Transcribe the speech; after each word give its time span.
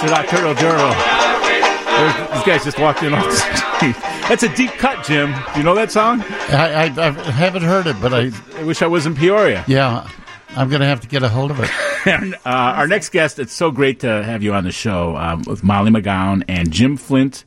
To 0.00 0.06
Nocturnal 0.06 0.54
Journal. 0.54 0.90
There's- 0.90 2.30
These 2.34 2.44
guys 2.44 2.64
just 2.64 2.78
walked 2.78 3.02
in 3.02 3.12
off 3.14 3.24
the 3.24 3.32
street. 3.78 3.96
That's 4.28 4.42
a 4.44 4.48
deep 4.54 4.70
cut, 4.72 5.04
Jim. 5.04 5.32
Do 5.52 5.58
you 5.58 5.64
know 5.64 5.74
that 5.74 5.90
song? 5.90 6.22
I, 6.50 6.84
I, 6.84 7.06
I 7.08 7.10
haven't 7.32 7.62
heard 7.62 7.86
it, 7.88 7.96
but 8.00 8.14
I 8.14 8.30
I 8.56 8.62
wish 8.62 8.80
I 8.82 8.86
was 8.86 9.06
in 9.06 9.16
Peoria. 9.16 9.64
yeah, 9.66 10.08
I'm 10.50 10.68
going 10.68 10.80
to 10.82 10.86
have 10.86 11.00
to 11.00 11.08
get 11.08 11.22
a 11.24 11.28
hold 11.28 11.50
of 11.50 11.60
it. 11.60 11.70
And, 12.06 12.34
uh, 12.36 12.38
our 12.46 12.86
next 12.86 13.10
guest, 13.10 13.38
it's 13.40 13.52
so 13.52 13.70
great 13.72 14.00
to 14.00 14.22
have 14.22 14.42
you 14.42 14.54
on 14.54 14.64
the 14.64 14.70
show 14.70 15.14
um, 15.16 15.42
with 15.46 15.62
Molly 15.64 15.90
McGowan 15.90 16.42
and 16.48 16.70
Jim 16.70 16.96
Flint, 16.96 17.44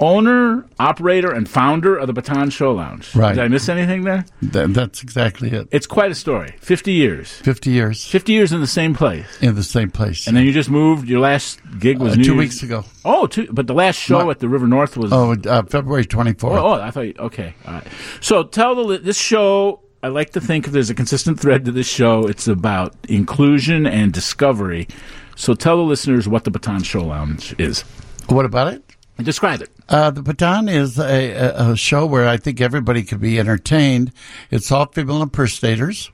owner, 0.00 0.66
operator, 0.78 1.30
and 1.32 1.48
founder 1.48 1.96
of 1.96 2.06
the 2.06 2.12
Baton 2.12 2.50
Show 2.50 2.72
Lounge. 2.72 3.14
Right. 3.14 3.34
Did 3.34 3.44
I 3.44 3.48
miss 3.48 3.68
anything 3.68 4.02
there? 4.04 4.24
That, 4.42 4.74
that's 4.74 5.02
exactly 5.02 5.50
it. 5.50 5.68
It's 5.70 5.86
quite 5.86 6.10
a 6.10 6.14
story. 6.14 6.54
50 6.60 6.92
years. 6.92 7.32
50 7.32 7.70
years 7.70 8.04
50 8.06 8.32
years 8.32 8.52
in 8.52 8.60
the 8.60 8.66
same 8.66 8.94
place. 8.94 9.26
in 9.40 9.54
the 9.54 9.62
same 9.62 9.90
place. 9.90 10.26
And 10.26 10.36
then 10.36 10.44
you 10.44 10.52
just 10.52 10.70
moved. 10.70 11.08
Your 11.08 11.20
last 11.20 11.60
gig 11.78 11.98
was 11.98 12.12
Uh, 12.12 12.16
New 12.16 12.24
two 12.24 12.30
Year's- 12.34 12.38
weeks 12.38 12.62
ago. 12.62 12.84
Oh, 13.04 13.26
two, 13.26 13.48
but 13.50 13.66
the 13.66 13.74
last 13.74 13.96
show 13.96 14.24
My- 14.24 14.30
at 14.30 14.38
the 14.40 14.48
River 14.48 14.66
North 14.66 14.96
was. 14.96 15.12
Oh, 15.12 15.32
uh, 15.46 15.62
February 15.64 16.04
24th. 16.04 16.58
Oh, 16.58 16.66
oh, 16.66 16.72
I 16.80 16.90
thought. 16.90 17.00
You, 17.06 17.14
okay, 17.18 17.54
all 17.66 17.74
right. 17.74 17.86
So 18.20 18.42
tell 18.44 18.74
the 18.86 18.98
this 18.98 19.18
show. 19.18 19.80
I 20.00 20.08
like 20.08 20.30
to 20.30 20.40
think 20.40 20.66
if 20.66 20.72
there's 20.72 20.90
a 20.90 20.94
consistent 20.94 21.40
thread 21.40 21.64
to 21.64 21.72
this 21.72 21.88
show, 21.88 22.24
it's 22.28 22.46
about 22.46 22.94
inclusion 23.08 23.84
and 23.84 24.12
discovery. 24.12 24.86
So 25.34 25.54
tell 25.54 25.76
the 25.76 25.82
listeners 25.82 26.28
what 26.28 26.44
the 26.44 26.52
Baton 26.52 26.84
Show 26.84 27.02
Lounge 27.02 27.52
is. 27.58 27.80
What 28.28 28.44
about 28.44 28.72
it? 28.72 28.82
Describe 29.18 29.62
it. 29.62 29.70
Uh, 29.88 30.10
the 30.10 30.22
Baton 30.22 30.68
is 30.68 30.96
a, 30.96 31.32
a, 31.32 31.72
a 31.72 31.76
show 31.76 32.06
where 32.06 32.28
I 32.28 32.36
think 32.36 32.60
everybody 32.60 33.02
could 33.02 33.20
be 33.20 33.40
entertained. 33.40 34.12
It's 34.50 34.70
all 34.70 34.86
female 34.86 35.22
impersonators, 35.22 36.10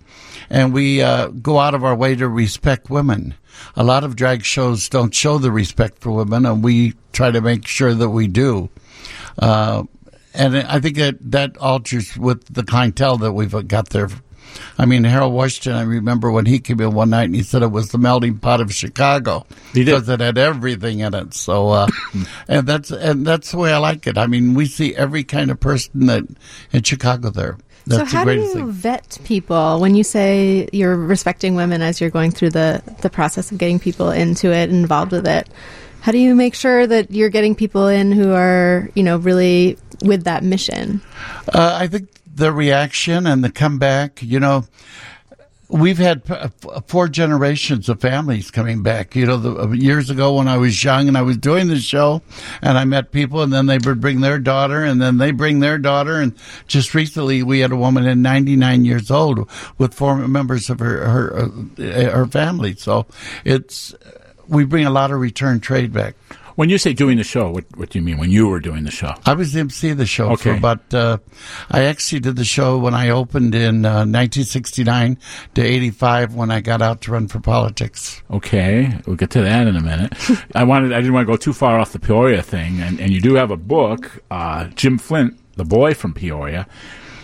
and 0.48 0.72
we 0.72 1.02
uh, 1.02 1.28
go 1.28 1.58
out 1.58 1.74
of 1.74 1.84
our 1.84 1.94
way 1.94 2.14
to 2.16 2.26
respect 2.26 2.88
women. 2.88 3.34
A 3.76 3.84
lot 3.84 4.04
of 4.04 4.16
drag 4.16 4.42
shows 4.44 4.88
don't 4.88 5.14
show 5.14 5.36
the 5.36 5.52
respect 5.52 5.98
for 5.98 6.12
women, 6.12 6.46
and 6.46 6.64
we 6.64 6.94
try 7.12 7.30
to 7.30 7.42
make 7.42 7.66
sure 7.66 7.92
that 7.92 8.08
we 8.08 8.26
do. 8.26 8.70
Uh, 9.38 9.84
and 10.32 10.56
I 10.56 10.80
think 10.80 10.96
that 10.96 11.16
that 11.30 11.56
alters 11.58 12.16
with 12.16 12.52
the 12.52 12.64
clientele 12.64 13.18
that 13.18 13.32
we've 13.32 13.68
got 13.68 13.90
there. 13.90 14.08
I 14.78 14.86
mean, 14.86 15.04
Harold 15.04 15.32
Washington, 15.32 15.74
I 15.74 15.82
remember 15.82 16.30
when 16.30 16.46
he 16.46 16.58
came 16.58 16.80
in 16.80 16.92
one 16.92 17.10
night 17.10 17.24
and 17.24 17.34
he 17.34 17.42
said 17.42 17.62
it 17.62 17.70
was 17.70 17.90
the 17.90 17.98
melting 17.98 18.38
pot 18.38 18.60
of 18.60 18.72
Chicago. 18.74 19.46
He 19.72 19.84
did. 19.84 19.92
Because 19.92 20.08
it 20.08 20.20
had 20.20 20.38
everything 20.38 21.00
in 21.00 21.14
it. 21.14 21.34
So, 21.34 21.70
uh, 21.70 21.88
and 22.48 22.66
that's, 22.66 22.90
and 22.90 23.26
that's 23.26 23.50
the 23.50 23.58
way 23.58 23.72
I 23.72 23.78
like 23.78 24.06
it. 24.06 24.18
I 24.18 24.26
mean, 24.26 24.54
we 24.54 24.66
see 24.66 24.94
every 24.94 25.24
kind 25.24 25.50
of 25.50 25.60
person 25.60 26.06
that 26.06 26.24
in 26.72 26.82
Chicago 26.82 27.30
there. 27.30 27.58
That's 27.86 28.10
so 28.10 28.16
how 28.16 28.24
the 28.24 28.34
do 28.34 28.40
you 28.40 28.52
thing. 28.52 28.70
vet 28.70 29.18
people 29.24 29.78
when 29.80 29.94
you 29.94 30.04
say 30.04 30.68
you're 30.72 30.96
respecting 30.96 31.54
women 31.54 31.82
as 31.82 32.00
you're 32.00 32.10
going 32.10 32.30
through 32.30 32.50
the 32.50 32.82
the 33.02 33.10
process 33.10 33.52
of 33.52 33.58
getting 33.58 33.78
people 33.78 34.10
into 34.10 34.50
it 34.50 34.70
and 34.70 34.78
involved 34.78 35.12
with 35.12 35.26
it? 35.28 35.48
How 36.00 36.12
do 36.12 36.18
you 36.18 36.34
make 36.34 36.54
sure 36.54 36.86
that 36.86 37.10
you're 37.10 37.28
getting 37.28 37.54
people 37.54 37.88
in 37.88 38.10
who 38.12 38.32
are 38.32 38.88
you 38.94 39.02
know 39.02 39.18
really 39.18 39.76
with 40.02 40.24
that 40.24 40.42
mission? 40.42 41.02
Uh, 41.52 41.76
I 41.78 41.86
think 41.88 42.08
the 42.34 42.52
reaction 42.52 43.26
and 43.26 43.44
the 43.44 43.50
comeback, 43.50 44.22
you 44.22 44.40
know, 44.40 44.64
we've 45.68 45.98
had 45.98 46.24
p- 46.24 46.34
f- 46.34 46.86
four 46.86 47.08
generations 47.08 47.88
of 47.88 48.00
families 48.00 48.50
coming 48.50 48.82
back. 48.82 49.16
You 49.16 49.26
know, 49.26 49.36
the, 49.36 49.62
uh, 49.62 49.70
years 49.70 50.10
ago 50.10 50.34
when 50.34 50.48
I 50.48 50.56
was 50.58 50.82
young 50.82 51.08
and 51.08 51.16
I 51.16 51.22
was 51.22 51.36
doing 51.36 51.68
the 51.68 51.78
show 51.78 52.22
and 52.60 52.76
I 52.76 52.84
met 52.84 53.12
people 53.12 53.42
and 53.42 53.52
then 53.52 53.66
they 53.66 53.78
would 53.78 54.00
bring 54.00 54.20
their 54.20 54.38
daughter 54.38 54.84
and 54.84 55.00
then 55.00 55.18
they 55.18 55.30
bring 55.30 55.60
their 55.60 55.78
daughter. 55.78 56.20
And 56.20 56.34
just 56.66 56.94
recently 56.94 57.42
we 57.42 57.60
had 57.60 57.72
a 57.72 57.76
woman 57.76 58.06
in 58.06 58.22
99 58.22 58.84
years 58.84 59.10
old 59.10 59.48
with 59.78 59.94
four 59.94 60.16
members 60.16 60.70
of 60.70 60.80
her, 60.80 61.06
her, 61.06 61.50
uh, 61.78 62.10
her 62.10 62.26
family. 62.26 62.74
So 62.74 63.06
it's, 63.44 63.94
we 64.48 64.64
bring 64.64 64.86
a 64.86 64.90
lot 64.90 65.10
of 65.10 65.20
return 65.20 65.60
trade 65.60 65.92
back. 65.92 66.14
When 66.56 66.68
you 66.68 66.78
say 66.78 66.92
doing 66.92 67.16
the 67.16 67.24
show, 67.24 67.50
what, 67.50 67.64
what 67.76 67.90
do 67.90 67.98
you 67.98 68.04
mean? 68.04 68.16
When 68.18 68.30
you 68.30 68.46
were 68.48 68.60
doing 68.60 68.84
the 68.84 68.90
show? 68.92 69.12
I 69.26 69.34
was 69.34 69.52
the 69.52 69.60
MC 69.60 69.90
of 69.90 69.98
the 69.98 70.06
show 70.06 70.36
for 70.36 70.50
Okay. 70.50 70.58
about. 70.58 70.94
Uh, 70.94 71.18
I 71.70 71.84
actually 71.84 72.20
did 72.20 72.36
the 72.36 72.44
show 72.44 72.78
when 72.78 72.94
I 72.94 73.08
opened 73.10 73.54
in 73.54 73.84
uh, 73.84 74.04
1969 74.06 75.18
to 75.54 75.62
85 75.62 76.34
when 76.34 76.50
I 76.50 76.60
got 76.60 76.80
out 76.80 77.00
to 77.02 77.12
run 77.12 77.26
for 77.28 77.40
politics. 77.40 78.22
Okay, 78.30 78.96
we'll 79.06 79.16
get 79.16 79.30
to 79.30 79.42
that 79.42 79.66
in 79.66 79.74
a 79.76 79.80
minute. 79.80 80.14
I 80.54 80.64
wanted, 80.64 80.92
I 80.92 80.98
didn't 81.00 81.12
want 81.14 81.26
to 81.26 81.32
go 81.32 81.36
too 81.36 81.52
far 81.52 81.78
off 81.78 81.92
the 81.92 81.98
Peoria 81.98 82.42
thing, 82.42 82.80
and, 82.80 83.00
and 83.00 83.10
you 83.10 83.20
do 83.20 83.34
have 83.34 83.50
a 83.50 83.56
book, 83.56 84.22
uh, 84.30 84.66
Jim 84.74 84.98
Flint, 84.98 85.38
the 85.56 85.64
boy 85.64 85.94
from 85.94 86.14
Peoria, 86.14 86.66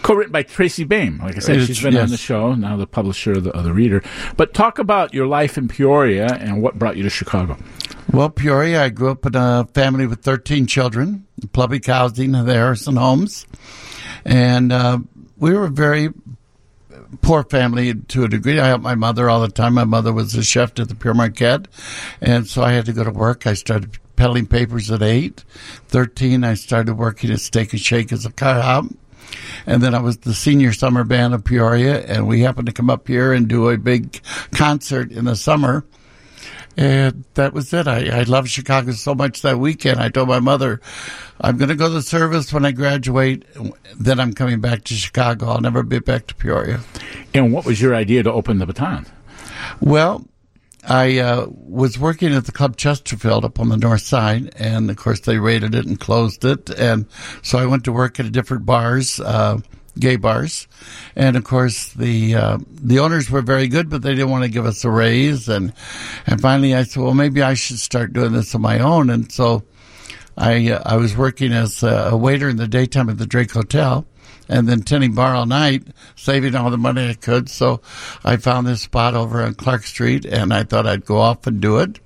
co-written 0.03 0.33
by 0.33 0.43
Tracy 0.43 0.85
Baim. 0.85 1.19
Like 1.19 1.37
I 1.37 1.41
said, 1.41 1.67
she's 1.67 1.83
been 1.83 1.97
on 1.97 2.09
the 2.09 2.17
show, 2.17 2.55
now 2.55 2.77
the 2.77 2.87
publisher 2.87 3.33
of 3.33 3.45
the, 3.45 3.51
of 3.51 3.65
the 3.65 3.73
Reader. 3.73 4.03
But 4.37 4.55
talk 4.55 4.79
about 4.79 5.13
your 5.15 5.27
life 5.27 5.59
in 5.59 5.69
Peoria 5.69 6.27
and 6.41 6.63
what 6.63 6.79
brought 6.79 6.97
you 6.97 7.03
to 7.03 7.11
Chicago. 7.11 7.57
Well, 8.13 8.29
Peoria, 8.29 8.83
I 8.83 8.89
grew 8.89 9.13
up 9.13 9.25
in 9.25 9.37
a 9.37 9.69
family 9.73 10.05
with 10.05 10.23
13 10.23 10.67
children, 10.67 11.27
public 11.53 11.87
housing, 11.87 12.33
the 12.33 12.43
Harrison 12.43 12.97
homes, 12.97 13.47
and 14.25 14.73
uh, 14.73 14.99
we 15.37 15.55
were 15.55 15.67
a 15.67 15.71
very 15.71 16.09
poor 17.23 17.45
family 17.45 17.95
to 17.95 18.25
a 18.25 18.29
degree. 18.29 18.59
I 18.59 18.67
helped 18.67 18.83
my 18.83 18.97
mother 18.97 19.31
all 19.31 19.41
the 19.41 19.49
time. 19.49 19.75
My 19.75 19.85
mother 19.85 20.13
was 20.13 20.35
a 20.35 20.43
chef 20.43 20.79
at 20.81 20.89
the 20.89 20.97
Pere 20.97 21.15
Marquette, 21.15 21.69
and 22.21 22.49
so 22.49 22.63
I 22.63 22.73
had 22.73 22.87
to 22.87 22.93
go 22.93 23.05
to 23.05 23.13
work. 23.13 23.47
I 23.47 23.55
started 23.55 23.97
peddling 24.17 24.47
papers 24.47 24.91
at 24.91 25.03
eight. 25.03 25.45
Thirteen, 25.87 26.43
I 26.43 26.55
started 26.55 26.95
working 26.95 27.31
at 27.31 27.39
Steak 27.39 27.73
and 27.73 27.81
Shake 27.81 28.11
as 28.13 28.27
a 28.27 28.33
car 28.33 28.61
hop. 28.61 28.87
And 29.67 29.83
then 29.83 29.95
I 29.95 30.01
was 30.01 30.19
the 30.19 30.35
senior 30.35 30.73
summer 30.73 31.05
band 31.05 31.33
of 31.33 31.45
Peoria, 31.45 32.05
and 32.07 32.27
we 32.27 32.41
happened 32.41 32.67
to 32.67 32.73
come 32.73 32.91
up 32.91 33.07
here 33.07 33.33
and 33.33 33.47
do 33.47 33.69
a 33.69 33.79
big 33.79 34.21
concert 34.51 35.13
in 35.13 35.27
the 35.27 35.37
summer. 35.37 35.85
And 36.77 37.25
that 37.35 37.53
was 37.53 37.73
it. 37.73 37.87
I, 37.87 38.21
I 38.21 38.23
loved 38.23 38.49
Chicago 38.49 38.93
so 38.93 39.15
much 39.15 39.43
that 39.43 39.59
weekend. 39.59 40.01
I 40.01 40.09
told 40.09 40.29
my 40.29 40.41
mother, 40.41 40.81
I'm 41.41 41.57
going 41.57 41.69
to 41.69 41.75
go 41.75 41.89
to 41.89 41.95
the 41.95 42.03
service 42.03 42.53
when 42.53 42.65
I 42.65 42.73
graduate. 42.73 43.45
Then 43.99 44.21
I'm 44.21 44.33
coming 44.33 44.61
back 44.61 44.85
to 44.85 44.95
Chicago. 44.95 45.49
I'll 45.49 45.61
never 45.61 45.83
be 45.83 45.99
back 45.99 46.27
to 46.29 46.35
Peoria. 46.35 46.81
And 47.35 47.53
what 47.53 47.65
was 47.65 47.81
your 47.81 47.95
idea 47.95 48.23
to 48.23 48.33
open 48.33 48.59
the 48.59 48.67
baton? 48.67 49.07
Well, 49.81 50.25
I 50.89 51.19
uh, 51.19 51.47
was 51.51 51.99
working 51.99 52.35
at 52.35 52.47
the 52.47 52.53
Club 52.53 52.77
Chesterfield 52.77 53.45
up 53.45 53.61
on 53.61 53.69
the 53.69 53.77
north 53.77 54.03
side, 54.03 54.53
and 54.57 54.91
of 54.91 54.97
course 54.97 55.21
they 55.21 55.39
raided 55.39 55.75
it 55.75 55.87
and 55.87 56.01
closed 56.01 56.45
it. 56.45 56.71
And 56.71 57.07
so 57.43 57.59
I 57.59 57.67
went 57.67 57.85
to 57.85 57.93
work 57.93 58.19
at 58.19 58.33
different 58.33 58.65
bars, 58.65 59.21
uh, 59.21 59.59
gay 59.99 60.17
bars, 60.17 60.69
and 61.17 61.37
of 61.37 61.45
course 61.45 61.93
the 61.93 62.35
uh, 62.35 62.59
the 62.69 62.99
owners 62.99 63.31
were 63.31 63.43
very 63.43 63.69
good, 63.69 63.91
but 63.91 64.03
they 64.03 64.15
didn't 64.15 64.31
want 64.31 64.45
to 64.45 64.51
give 64.51 64.67
us 64.67 64.85
a 64.85 64.91
raise. 64.91 65.49
And 65.49 65.73
and 66.27 66.41
finally 66.41 66.75
I 66.75 66.85
said, 66.85 67.03
well, 67.03 67.15
maybe 67.15 67.43
I 67.43 67.55
should 67.55 67.79
start 67.79 68.13
doing 68.13 68.33
this 68.33 68.55
on 68.55 68.63
my 68.63 68.79
own. 68.79 69.11
And 69.11 69.31
so 69.31 69.63
I 70.37 70.71
uh, 70.71 70.83
I 70.85 70.97
was 70.97 71.17
working 71.17 71.53
as 71.53 71.83
a 71.83 72.17
waiter 72.17 72.49
in 72.49 72.57
the 72.57 72.69
daytime 72.69 73.09
at 73.09 73.19
the 73.19 73.27
Drake 73.27 73.53
Hotel, 73.53 74.07
and 74.49 74.69
then 74.69 74.83
tending 74.83 75.15
bar 75.15 75.35
all 75.35 75.47
night, 75.47 75.85
saving 76.17 76.55
all 76.55 76.71
the 76.71 76.79
money 76.79 77.09
I 77.09 77.15
could. 77.15 77.49
So 77.49 77.81
I 78.25 78.37
found 78.37 78.67
this 78.67 78.83
spot 78.83 79.15
over 79.15 79.43
on 79.43 79.55
Clark 79.55 79.85
Street, 79.85 80.25
and 80.25 80.53
I 80.53 80.65
thought 80.65 80.87
I'd 80.87 81.05
go 81.05 81.19
off 81.19 81.47
and 81.47 81.61
do 81.61 81.79
it. 81.79 81.99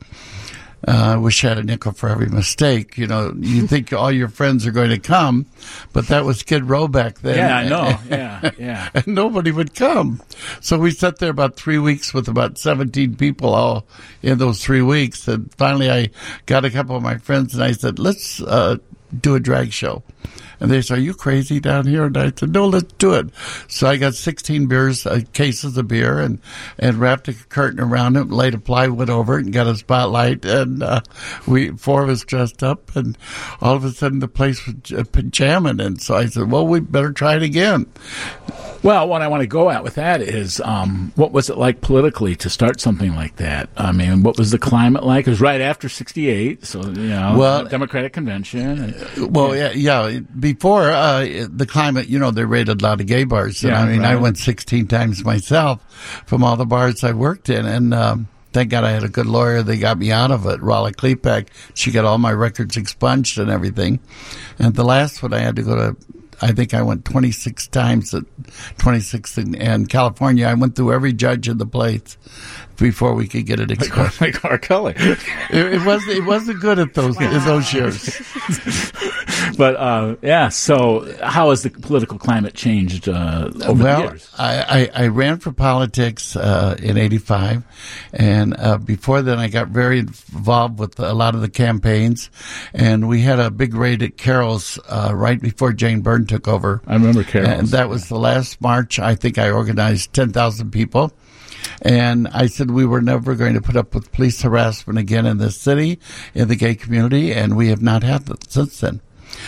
Uh, 0.87 1.15
I 1.15 1.17
wish 1.17 1.45
I 1.45 1.51
had 1.51 1.59
a 1.59 1.63
nickel 1.63 1.93
for 1.93 2.09
every 2.09 2.29
mistake. 2.29 2.99
You 2.99 3.07
know, 3.07 3.33
you 3.39 3.67
think 3.67 3.93
all 3.93 4.13
your 4.13 4.29
friends 4.29 4.67
are 4.67 4.71
going 4.71 4.91
to 4.91 4.99
come, 4.99 5.47
but 5.93 6.09
that 6.09 6.25
was 6.25 6.41
Skid 6.41 6.65
Row 6.65 6.89
back 6.89 7.21
then. 7.21 7.39
Yeah, 7.39 7.57
I 7.57 7.69
know. 7.69 7.99
Yeah, 8.15 8.51
yeah. 8.59 8.91
and 8.95 9.07
nobody 9.09 9.51
would 9.51 9.75
come. 9.75 10.23
So 10.61 10.79
we 10.79 10.91
sat 10.91 11.19
there 11.19 11.31
about 11.31 11.57
three 11.57 11.79
weeks 11.79 12.13
with 12.13 12.29
about 12.29 12.59
17 12.59 13.17
people 13.17 13.55
all 13.55 13.87
in 14.23 14.39
those 14.39 14.63
three 14.63 14.83
weeks. 14.83 15.27
And 15.27 15.53
finally 15.55 15.91
I 15.91 16.11
got 16.47 16.65
a 16.65 16.71
couple 16.71 16.97
of 16.97 17.03
my 17.03 17.17
friends 17.19 17.55
and 17.55 17.65
I 17.65 17.73
said, 17.73 17.99
let's, 17.99 18.41
uh, 18.43 18.77
do 19.21 19.35
a 19.35 19.41
drag 19.41 19.73
show. 19.73 20.03
And 20.65 20.73
they 20.73 20.81
said, 20.81 20.97
are 20.97 21.01
you 21.03 21.13
crazy 21.13 21.61
down 21.61 21.87
here? 21.87 22.07
And 22.07 22.17
I 22.17 22.33
said, 22.35 22.55
no, 22.55 22.67
let's 22.67 22.91
do 22.95 23.13
it. 23.13 23.27
So 23.69 23.87
I 23.87 23.99
got 23.99 24.15
16 24.15 24.67
beers, 24.67 25.05
uh, 25.05 25.21
cases 25.35 25.77
of 25.77 25.89
beer 25.89 26.21
and, 26.21 26.39
and 26.79 26.97
wrapped 26.97 27.29
a 27.29 27.35
curtain 27.35 27.81
around 27.81 28.17
it, 28.17 28.31
laid 28.31 28.55
a 28.55 28.59
plywood 28.59 29.11
over 29.11 29.39
it 29.39 29.45
and 29.45 29.53
got 29.53 29.67
a 29.67 29.77
spotlight. 29.77 30.47
And, 30.47 30.83
uh, 30.83 31.03
we, 31.47 31.73
four 31.73 32.03
of 32.03 32.09
us 32.09 32.25
dressed 32.25 32.63
up 32.63 32.97
and 32.97 33.19
all 33.61 33.77
of 33.77 33.85
a 33.85 33.91
sudden 33.91 34.21
the 34.21 34.29
place 34.29 34.65
was 34.65 34.77
j- 34.77 35.03
jamming. 35.29 35.81
And 35.81 36.01
so 36.01 36.15
I 36.15 36.25
said, 36.25 36.51
well, 36.51 36.67
we 36.67 36.81
better 36.81 37.13
try 37.13 37.37
it 37.37 37.43
again. 37.43 37.85
Well, 38.85 39.09
what 39.09 39.23
I 39.23 39.29
want 39.29 39.41
to 39.41 39.47
go 39.47 39.71
at 39.71 39.83
with 39.83 39.95
that 39.95 40.21
is, 40.21 40.61
um, 40.61 41.11
what 41.17 41.33
was 41.33 41.49
it 41.49 41.57
like 41.57 41.81
politically 41.81 42.37
to 42.37 42.51
start 42.51 42.83
something 42.83 43.15
like 43.17 43.37
that? 43.37 43.71
I 43.79 43.93
mean, 43.93 44.23
what 44.23 44.37
was 44.37 44.51
the 44.51 44.59
climate 44.59 45.05
like? 45.05 45.27
It 45.27 45.31
was 45.31 45.41
right 45.41 45.63
after 45.63 45.89
'68, 45.89 46.67
so 46.67 46.83
you 46.83 46.93
know, 47.09 47.35
Well- 47.39 47.65
Democratic 47.65 48.13
convention. 48.13 48.95
And, 49.17 49.35
Well, 49.35 49.57
yeah, 49.57 49.73
yeah. 49.73 50.19
Before 50.39 50.91
uh, 50.91 51.47
the 51.49 51.67
climate, 51.67 52.09
you 52.09 52.19
know, 52.19 52.31
they 52.31 52.45
raided 52.45 52.83
a 52.83 52.85
lot 52.85 53.01
of 53.01 53.07
gay 53.07 53.25
bars. 53.25 53.65
And 53.65 53.73
Yeah, 53.73 53.81
I 53.81 53.87
mean, 53.87 54.05
I 54.05 54.17
went 54.17 54.37
16 54.37 54.87
times 54.87 55.25
myself 55.25 55.81
from 56.27 56.45
all 56.45 56.57
the 56.57 56.67
bars 56.67 57.03
I 57.03 57.13
worked 57.13 57.49
in, 57.49 57.65
and 57.65 57.95
um, 57.95 58.29
thank 58.53 58.69
God 58.71 58.85
I 58.85 58.91
had 58.91 59.03
a 59.03 59.09
good 59.09 59.27
lawyer. 59.27 59.63
They 59.63 59.79
got 59.79 59.99
me 59.99 60.13
out 60.13 60.31
of 60.31 60.45
it. 60.45 60.61
Ralla 60.61 60.93
Klepak. 60.93 61.49
She 61.73 61.91
got 61.91 62.05
all 62.05 62.19
my 62.19 62.33
records 62.33 62.77
expunged 62.77 63.39
and 63.39 63.51
everything. 63.51 63.99
And 64.59 64.75
the 64.75 64.85
last 64.85 65.23
one, 65.23 65.33
I 65.33 65.39
had 65.39 65.57
to 65.57 65.63
go 65.63 65.75
to 65.75 65.97
I 66.41 66.53
think 66.53 66.75
I 66.75 66.83
went 66.83 67.05
26 67.05 67.69
times 67.69 68.15
at 68.15 68.25
26 68.79 69.39
in, 69.39 69.55
in 69.55 69.87
California. 69.87 70.47
I 70.47 70.55
went 70.55 70.77
through 70.77 70.93
every 70.93 71.13
judge 71.13 71.49
in 71.49 71.59
the 71.59 71.67
place 71.67 72.17
before 72.77 73.15
we 73.15 73.29
could 73.29 73.47
get 73.47 73.61
it 73.61 73.71
expressed. 73.71 74.21
like 74.21 74.45
R. 74.45 74.59
Kelly. 74.59 74.95
it, 74.97 75.19
it 75.51 75.85
was 75.85 76.07
it 76.09 76.25
wasn't 76.25 76.61
good 76.61 76.79
at 76.79 76.95
those 76.95 77.21
in 77.21 77.45
those 77.45 77.73
years. 77.73 78.21
but 79.57 79.77
uh, 79.77 80.17
yeah, 80.23 80.49
so 80.49 81.13
how 81.23 81.51
has 81.51 81.63
the 81.63 81.71
political 81.71 82.19
climate 82.19 82.55
changed 82.55 83.09
uh, 83.09 83.51
over 83.65 83.83
well, 83.83 84.01
the 84.01 84.09
years? 84.09 84.31
I, 84.39 84.91
I, 84.95 85.05
I 85.05 85.07
ran 85.09 85.39
for 85.39 85.53
politics 85.53 86.37
uh, 86.37 86.77
in 86.83 86.97
'85, 86.97 87.63
and 88.13 88.57
uh, 88.59 88.79
before 88.79 89.23
then, 89.23 89.39
I 89.39 89.49
got 89.49 89.69
very 89.69 90.01
involved 90.01 90.79
with 90.79 90.99
a 90.99 91.15
lot 91.15 91.35
of 91.35 91.41
the 91.41 91.51
campaigns, 91.51 92.31
and 92.73 93.09
we 93.09 93.21
had 93.21 93.39
a 93.39 93.51
big 93.51 93.75
raid 93.75 94.03
at 94.03 94.17
Carroll's 94.17 94.79
uh, 94.89 95.13
right 95.15 95.41
before 95.41 95.73
Jane 95.73 96.03
Took 96.27 96.49
over. 96.49 96.83
I 96.87 96.95
remember 96.95 97.25
and 97.35 97.69
that 97.69 97.89
was 97.89 98.09
the 98.09 98.19
last 98.19 98.61
march. 98.61 98.99
I 98.99 99.15
think 99.15 99.39
I 99.39 99.51
organized 99.51 100.13
ten 100.13 100.33
thousand 100.33 100.71
people. 100.71 101.13
And 101.83 102.29
I 102.29 102.47
said 102.47 102.71
we 102.71 102.85
were 102.85 103.01
never 103.01 103.35
going 103.35 103.55
to 103.55 103.61
put 103.61 103.77
up 103.77 103.95
with 103.95 104.13
police 104.13 104.43
harassment 104.43 104.99
again 104.99 105.27
in 105.27 105.39
this 105.39 105.59
city, 105.59 105.99
in 106.35 106.49
the 106.49 106.57
gay 106.57 106.75
community, 106.75 107.33
and 107.33 107.57
we 107.57 107.69
have 107.69 107.83
not 107.83 108.03
had 108.03 108.27
that 108.27 108.51
since 108.51 108.81
then. 108.81 109.01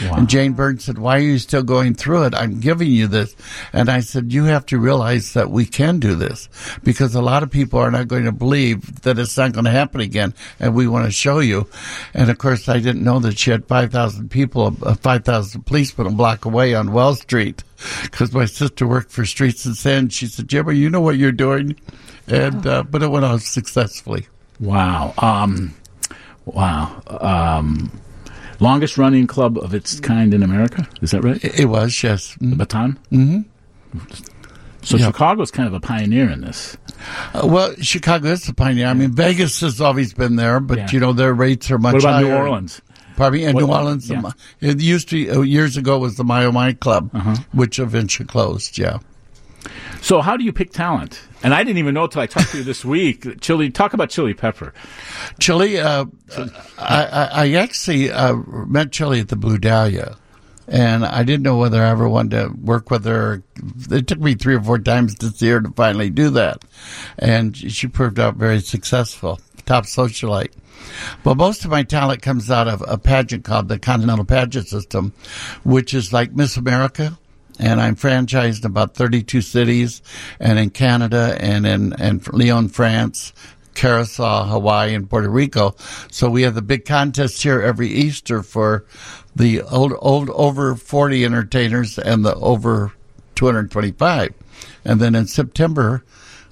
Wow. 0.02 0.16
And 0.16 0.28
Jane 0.28 0.52
Byrne 0.52 0.78
said, 0.78 0.98
Why 0.98 1.16
are 1.16 1.20
you 1.20 1.38
still 1.38 1.62
going 1.62 1.94
through 1.94 2.24
it? 2.24 2.34
I'm 2.34 2.60
giving 2.60 2.90
you 2.90 3.06
this. 3.06 3.34
And 3.72 3.88
I 3.88 4.00
said, 4.00 4.32
You 4.32 4.44
have 4.44 4.66
to 4.66 4.78
realize 4.78 5.32
that 5.34 5.50
we 5.50 5.66
can 5.66 5.98
do 5.98 6.14
this 6.14 6.48
because 6.82 7.14
a 7.14 7.22
lot 7.22 7.42
of 7.42 7.50
people 7.50 7.78
are 7.78 7.90
not 7.90 8.08
going 8.08 8.24
to 8.24 8.32
believe 8.32 9.02
that 9.02 9.18
it's 9.18 9.36
not 9.36 9.52
going 9.52 9.64
to 9.64 9.70
happen 9.70 10.00
again. 10.00 10.34
And 10.60 10.74
we 10.74 10.86
want 10.86 11.06
to 11.06 11.10
show 11.10 11.40
you. 11.40 11.68
And 12.14 12.30
of 12.30 12.38
course, 12.38 12.68
I 12.68 12.78
didn't 12.78 13.04
know 13.04 13.18
that 13.20 13.38
she 13.38 13.50
had 13.50 13.66
5,000 13.66 14.30
people, 14.30 14.76
uh, 14.82 14.94
5,000 14.94 15.66
policemen 15.66 16.06
a 16.06 16.10
block 16.10 16.44
away 16.44 16.74
on 16.74 16.92
Well 16.92 17.14
Street 17.14 17.62
because 18.02 18.32
my 18.32 18.46
sister 18.46 18.86
worked 18.86 19.10
for 19.10 19.24
Streets 19.24 19.66
and 19.66 19.76
Sand. 19.76 20.12
She 20.12 20.26
said, 20.26 20.48
Jimmy, 20.48 20.76
you 20.76 20.90
know 20.90 21.00
what 21.00 21.16
you're 21.16 21.32
doing. 21.32 21.76
And, 22.28 22.66
uh, 22.66 22.82
but 22.82 23.02
it 23.02 23.08
went 23.08 23.24
on 23.24 23.40
successfully. 23.40 24.26
Wow. 24.60 25.14
Um, 25.18 25.74
wow. 26.44 27.02
Um, 27.06 27.90
longest 28.60 28.96
running 28.98 29.26
club 29.26 29.58
of 29.58 29.74
its 29.74 30.00
kind 30.00 30.32
in 30.34 30.42
America. 30.42 30.88
Is 31.02 31.10
that 31.10 31.22
right? 31.24 31.42
It, 31.44 31.66
was, 31.66 32.02
yes. 32.02 32.34
The 32.40 32.46
Mm. 32.46 32.58
Baton? 32.58 32.98
Mm-hmm. 33.12 33.98
So 34.82 34.96
Yeah. 34.96 35.06
Chicago's 35.06 35.50
kind 35.50 35.66
of 35.66 35.74
a 35.74 35.80
pioneer 35.80 36.30
in 36.30 36.42
this. 36.42 36.76
Uh, 37.34 37.46
well, 37.46 37.74
Chicago 37.80 38.28
is 38.28 38.44
the 38.44 38.54
pioneer. 38.54 38.86
I 38.86 38.94
mean, 38.94 39.12
Vegas 39.12 39.60
has 39.60 39.80
always 39.80 40.14
been 40.14 40.36
there, 40.36 40.60
but 40.60 40.78
Yeah. 40.78 40.88
you 40.92 41.00
know 41.00 41.12
their 41.12 41.34
rates 41.34 41.70
are 41.70 41.78
much 41.78 41.94
What 41.94 42.02
about 42.04 42.14
higher. 42.22 42.24
New 42.24 42.34
Orleans? 42.36 42.80
And 43.44 43.54
What- 43.54 43.64
New 43.64 43.72
Orleans. 43.72 44.08
yeah. 44.08 44.20
Mi- 44.20 44.30
It 44.60 44.80
used 44.80 45.08
to 45.10 45.28
uh, 45.30 45.40
years 45.40 45.76
ago 45.76 45.98
was 45.98 46.16
the 46.16 46.24
Oh 46.24 46.78
Club, 46.80 47.10
Uh-huh. 47.14 47.36
which 47.52 47.78
eventually 47.78 48.26
closed. 48.26 48.78
Yeah. 48.78 48.98
So 50.00 50.20
how 50.20 50.36
do 50.36 50.44
you 50.44 50.52
pick 50.52 50.72
talent? 50.72 51.20
And 51.42 51.52
I 51.52 51.64
didn't 51.64 51.78
even 51.78 51.94
know 51.94 52.06
till 52.06 52.22
I 52.22 52.26
talked 52.26 52.50
to 52.50 52.58
you 52.58 52.64
this 52.64 52.84
week. 52.84 53.40
Chili, 53.40 53.70
talk 53.70 53.92
about 53.92 54.10
Chili 54.10 54.34
Pepper. 54.34 54.72
Chili, 55.40 55.78
uh, 55.78 56.04
I, 56.78 57.04
I, 57.04 57.28
I 57.32 57.52
actually 57.54 58.10
uh, 58.10 58.36
met 58.36 58.92
Chili 58.92 59.20
at 59.20 59.28
the 59.28 59.36
Blue 59.36 59.58
Dahlia, 59.58 60.16
and 60.68 61.04
I 61.04 61.22
didn't 61.24 61.42
know 61.42 61.56
whether 61.56 61.82
I 61.82 61.90
ever 61.90 62.08
wanted 62.08 62.40
to 62.40 62.54
work 62.54 62.90
with 62.90 63.04
her. 63.04 63.42
It 63.90 64.06
took 64.06 64.20
me 64.20 64.34
three 64.34 64.54
or 64.54 64.62
four 64.62 64.78
times 64.78 65.14
to 65.16 65.30
see 65.30 65.48
her 65.48 65.60
to 65.60 65.70
finally 65.70 66.10
do 66.10 66.30
that, 66.30 66.64
and 67.18 67.56
she 67.56 67.86
proved 67.86 68.20
out 68.20 68.36
very 68.36 68.60
successful, 68.60 69.40
top 69.64 69.84
socialite. 69.84 70.52
But 71.24 71.36
most 71.36 71.64
of 71.64 71.70
my 71.70 71.82
talent 71.82 72.22
comes 72.22 72.50
out 72.50 72.68
of 72.68 72.82
a 72.86 72.98
pageant 72.98 73.44
called 73.44 73.68
the 73.68 73.78
Continental 73.78 74.24
Pageant 74.24 74.68
System, 74.68 75.12
which 75.64 75.94
is 75.94 76.12
like 76.12 76.32
Miss 76.32 76.56
America. 76.56 77.18
And 77.58 77.80
I'm 77.80 77.96
franchised 77.96 78.60
in 78.60 78.66
about 78.66 78.94
32 78.94 79.40
cities 79.40 80.02
and 80.38 80.58
in 80.58 80.70
Canada 80.70 81.36
and 81.40 81.66
in, 81.66 81.92
and 81.94 82.26
Lyon, 82.32 82.68
France, 82.68 83.32
Curacao, 83.74 84.44
Hawaii, 84.44 84.94
and 84.94 85.08
Puerto 85.08 85.28
Rico. 85.28 85.74
So 86.10 86.28
we 86.28 86.42
have 86.42 86.54
the 86.54 86.62
big 86.62 86.84
contest 86.84 87.42
here 87.42 87.62
every 87.62 87.88
Easter 87.88 88.42
for 88.42 88.84
the 89.34 89.62
old, 89.62 89.92
old 89.98 90.30
over 90.30 90.74
40 90.74 91.24
entertainers 91.24 91.98
and 91.98 92.24
the 92.24 92.34
over 92.36 92.92
225. 93.36 94.32
And 94.84 95.00
then 95.00 95.14
in 95.14 95.26
September, 95.26 96.04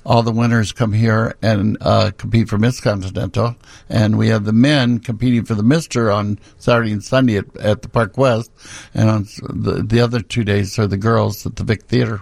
all 0.04 0.22
the 0.22 0.32
winners 0.32 0.72
come 0.72 0.92
here 0.92 1.34
and 1.42 1.78
uh, 1.80 2.10
compete 2.16 2.48
for 2.48 2.58
Miss 2.58 2.80
Continental, 2.80 3.56
and 3.88 4.18
we 4.18 4.28
have 4.28 4.44
the 4.44 4.52
men 4.52 4.98
competing 4.98 5.44
for 5.44 5.54
the 5.54 5.62
Mister 5.62 6.10
on 6.10 6.38
Saturday 6.58 6.92
and 6.92 7.02
Sunday 7.02 7.38
at, 7.38 7.56
at 7.56 7.82
the 7.82 7.88
Park 7.88 8.18
West, 8.18 8.50
and 8.92 9.10
on 9.10 9.26
the 9.42 9.82
the 9.82 10.00
other 10.00 10.20
two 10.20 10.44
days 10.44 10.78
are 10.78 10.86
the 10.86 10.96
girls 10.96 11.46
at 11.46 11.56
the 11.56 11.64
Vic 11.64 11.82
Theater. 11.84 12.20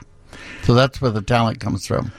So 0.63 0.75
that's 0.75 1.01
where 1.01 1.11
the 1.11 1.23
talent 1.23 1.61
comes 1.61 1.87
from. 1.87 2.13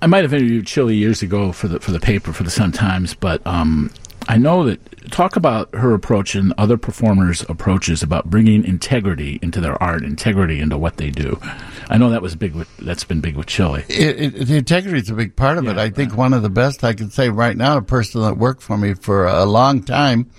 I 0.00 0.06
might 0.06 0.22
have 0.22 0.32
interviewed 0.32 0.66
Chili 0.66 0.94
years 0.94 1.22
ago 1.22 1.52
for 1.52 1.68
the 1.68 1.80
for 1.80 1.90
the 1.90 2.00
paper 2.00 2.32
for 2.32 2.44
the 2.44 2.50
Sun 2.50 2.72
Times, 2.72 3.14
but 3.14 3.44
um, 3.46 3.90
I 4.30 4.36
know 4.36 4.64
that 4.64 5.10
talk 5.10 5.36
about 5.36 5.74
her 5.74 5.94
approach 5.94 6.34
and 6.34 6.52
other 6.58 6.76
performers' 6.76 7.42
approaches 7.48 8.02
about 8.02 8.28
bringing 8.28 8.62
integrity 8.62 9.38
into 9.40 9.58
their 9.58 9.82
art, 9.82 10.02
integrity 10.04 10.60
into 10.60 10.76
what 10.76 10.98
they 10.98 11.08
do. 11.08 11.40
I 11.88 11.96
know 11.96 12.10
that 12.10 12.20
was 12.20 12.36
big. 12.36 12.54
With, 12.54 12.68
that's 12.76 13.04
been 13.04 13.22
big 13.22 13.36
with 13.36 13.46
Chili. 13.46 13.84
It, 13.88 14.34
it, 14.34 14.46
the 14.46 14.56
integrity 14.56 14.98
is 14.98 15.08
a 15.08 15.14
big 15.14 15.34
part 15.34 15.56
of 15.56 15.66
it. 15.66 15.76
Yeah, 15.76 15.82
I 15.82 15.88
think 15.88 16.14
one 16.14 16.34
of 16.34 16.42
the 16.42 16.50
best 16.50 16.84
I 16.84 16.92
can 16.92 17.08
say 17.10 17.30
right 17.30 17.56
now, 17.56 17.78
a 17.78 17.82
person 17.82 18.20
that 18.20 18.36
worked 18.36 18.62
for 18.62 18.76
me 18.76 18.92
for 18.92 19.24
a 19.26 19.46
long 19.46 19.82
time 19.82 20.30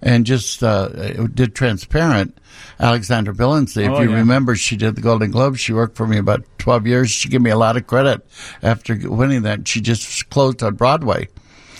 and 0.00 0.24
just 0.24 0.62
uh, 0.62 0.88
did 1.26 1.54
transparent. 1.54 2.38
Alexandra 2.80 3.34
Billingsley, 3.34 3.84
if 3.84 3.90
Oh, 3.90 4.00
you 4.00 4.10
yeah. 4.10 4.16
remember, 4.16 4.54
she 4.56 4.76
did 4.76 4.96
the 4.96 5.02
Golden 5.02 5.30
Globe. 5.30 5.58
She 5.58 5.72
worked 5.74 5.96
for 5.96 6.06
me 6.06 6.16
about 6.16 6.44
12 6.58 6.86
years. 6.86 7.10
She 7.10 7.28
gave 7.28 7.42
me 7.42 7.50
a 7.50 7.58
lot 7.58 7.76
of 7.76 7.86
credit 7.86 8.26
after 8.62 8.96
winning 9.10 9.42
that. 9.42 9.68
She 9.68 9.82
just 9.82 10.30
closed 10.30 10.62
on 10.62 10.76
Broadway. 10.76 11.28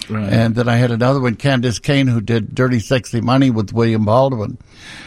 And 0.08 0.54
then 0.54 0.68
I 0.68 0.76
had 0.76 0.90
another 0.90 1.20
one, 1.20 1.36
Candis 1.36 1.80
Cayne, 1.80 2.06
who 2.06 2.20
did 2.20 2.54
Dirty 2.54 2.80
Sexy 2.80 3.20
Money 3.20 3.50
with 3.50 3.72
William 3.72 4.04
Baldwin. 4.04 4.58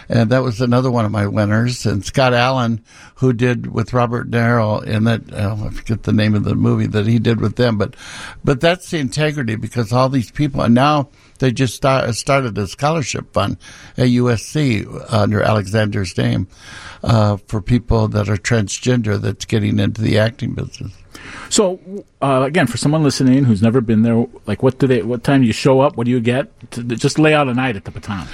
And 0.10 0.30
that 0.32 0.44
was 0.44 0.62
another 0.62 0.90
one 0.90 1.06
of 1.06 1.12
my 1.12 1.28
winners. 1.28 1.86
And 1.86 2.04
Scott 2.06 2.34
Allen, 2.34 2.84
who 3.16 3.34
did 3.34 3.68
with 3.68 3.94
Robert 3.94 4.32
Darrell 4.32 4.80
in 4.82 5.04
that, 5.06 5.22
oh, 5.34 5.68
I 5.68 5.70
forget 5.70 6.04
the 6.04 6.14
name 6.14 6.36
of 6.36 6.44
the 6.44 6.56
movie 6.56 6.88
that 6.88 7.06
he 7.06 7.20
did 7.20 7.42
with 7.42 7.56
them. 7.56 7.78
But, 7.78 7.96
but 8.44 8.62
that's 8.62 8.90
the 8.90 9.00
integrity 9.00 9.56
because 9.56 9.92
all 9.92 10.10
these 10.10 10.32
people, 10.32 10.62
and 10.62 10.74
now 10.74 11.10
they 11.40 11.52
just 11.52 11.76
start, 11.76 12.14
started 12.16 12.58
a 12.58 12.68
scholarship 12.68 13.34
fund 13.34 13.58
at 13.98 14.08
USC 14.08 15.14
under 15.14 15.42
Alexander's 15.42 16.18
name, 16.18 16.48
uh, 17.04 17.38
for 17.48 17.62
people 17.62 18.08
that 18.10 18.30
are 18.30 18.38
transgender 18.38 19.20
that's 19.20 19.46
getting 19.46 19.80
into 19.80 20.02
the 20.02 20.18
acting 20.18 20.54
business. 20.54 20.94
So 21.50 21.80
uh, 22.22 22.44
again, 22.46 22.68
for 22.68 22.78
someone 22.78 23.04
listening 23.04 23.44
who's 23.44 23.62
never 23.62 23.82
been 23.82 24.04
there, 24.04 24.26
like 24.46 24.64
what 24.64 24.80
do 24.80 24.88
they? 24.88 25.02
What 25.02 25.24
time 25.24 25.42
do 25.42 25.48
you 25.48 25.54
show 25.54 25.82
up? 25.82 25.98
What 25.98 26.06
do 26.06 26.12
you 26.12 26.20
get? 26.20 26.50
To, 26.72 26.84
just 26.84 27.20
lay 27.20 27.34
out 27.34 27.48
a 27.48 27.54
night 27.54 27.76
at 27.76 27.86
the 27.86 27.92
Baton. 27.92 28.28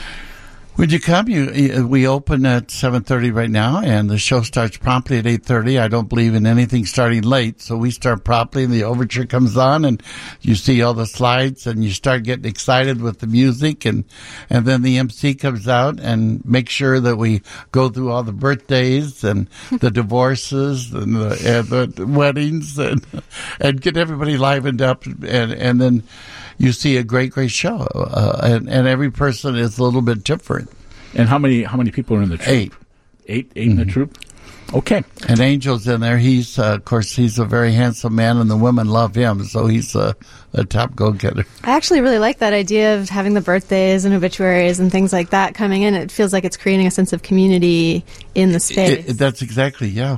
When 0.75 0.89
you 0.89 0.99
come, 0.99 1.29
you 1.29 1.71
uh, 1.71 1.85
we 1.85 2.07
open 2.07 2.47
at 2.47 2.71
seven 2.71 3.03
thirty 3.03 3.29
right 3.29 3.49
now, 3.49 3.79
and 3.79 4.09
the 4.09 4.17
show 4.17 4.41
starts 4.41 4.75
promptly 4.75 5.19
at 5.19 5.27
eight 5.27 5.45
thirty. 5.45 5.77
I 5.77 5.87
don't 5.87 6.09
believe 6.09 6.33
in 6.33 6.47
anything 6.47 6.87
starting 6.87 7.21
late, 7.21 7.61
so 7.61 7.77
we 7.77 7.91
start 7.91 8.23
promptly, 8.23 8.63
and 8.63 8.73
the 8.73 8.83
overture 8.83 9.27
comes 9.27 9.55
on, 9.55 9.85
and 9.85 10.01
you 10.41 10.55
see 10.55 10.81
all 10.81 10.95
the 10.95 11.05
slides, 11.05 11.67
and 11.67 11.83
you 11.83 11.91
start 11.91 12.23
getting 12.23 12.45
excited 12.45 13.01
with 13.03 13.19
the 13.19 13.27
music, 13.27 13.85
and 13.85 14.03
and 14.49 14.65
then 14.65 14.81
the 14.81 14.97
MC 14.97 15.35
comes 15.35 15.67
out 15.67 15.99
and 15.99 16.43
makes 16.43 16.73
sure 16.73 16.99
that 16.99 17.17
we 17.17 17.43
go 17.71 17.87
through 17.89 18.11
all 18.11 18.23
the 18.23 18.33
birthdays 18.33 19.23
and 19.23 19.47
the 19.79 19.91
divorces 19.91 20.91
and 20.91 21.15
the, 21.15 21.29
and 21.45 21.93
the 21.93 22.07
weddings, 22.07 22.79
and 22.79 23.05
and 23.59 23.79
get 23.79 23.95
everybody 23.95 24.37
livened 24.37 24.81
up, 24.81 25.05
and 25.05 25.53
and 25.53 25.79
then 25.79 26.03
you 26.57 26.71
see 26.71 26.97
a 26.97 27.03
great, 27.03 27.31
great 27.31 27.51
show, 27.51 27.87
uh, 27.95 28.39
and 28.43 28.69
and 28.69 28.87
every 28.87 29.11
person 29.11 29.55
is 29.55 29.77
a 29.77 29.83
little 29.83 30.01
bit 30.01 30.23
different. 30.23 30.69
And 31.15 31.29
how 31.29 31.37
many? 31.37 31.63
How 31.63 31.77
many 31.77 31.91
people 31.91 32.17
are 32.17 32.21
in 32.21 32.29
the 32.29 32.37
troop? 32.37 32.49
Eight. 32.49 32.73
Eight. 33.27 33.51
Eight 33.55 33.67
in 33.67 33.75
the 33.77 33.85
troop. 33.85 34.17
Okay. 34.73 35.03
And 35.27 35.39
Angel's 35.39 35.87
in 35.87 36.01
there. 36.01 36.17
He's, 36.17 36.57
uh, 36.57 36.75
of 36.75 36.85
course, 36.85 37.15
he's 37.15 37.37
a 37.37 37.45
very 37.45 37.71
handsome 37.73 38.15
man, 38.15 38.37
and 38.37 38.49
the 38.49 38.57
women 38.57 38.87
love 38.87 39.13
him. 39.13 39.43
So 39.43 39.67
he's 39.67 39.95
a, 39.95 40.15
a 40.53 40.65
top 40.65 40.95
go 40.95 41.11
getter. 41.11 41.45
I 41.63 41.75
actually 41.75 42.01
really 42.01 42.17
like 42.17 42.39
that 42.39 42.53
idea 42.53 42.97
of 42.99 43.09
having 43.09 43.35
the 43.35 43.41
birthdays 43.41 44.03
and 44.05 44.15
obituaries 44.15 44.79
and 44.79 44.91
things 44.91 45.13
like 45.13 45.29
that 45.29 45.53
coming 45.53 45.83
in. 45.83 45.93
It 45.93 46.11
feels 46.11 46.33
like 46.33 46.43
it's 46.43 46.57
creating 46.57 46.87
a 46.87 46.91
sense 46.91 47.13
of 47.13 47.21
community 47.21 48.03
in 48.33 48.51
the 48.51 48.59
space. 48.59 49.15
that's 49.15 49.41
exactly 49.41 49.89
yeah. 49.89 50.17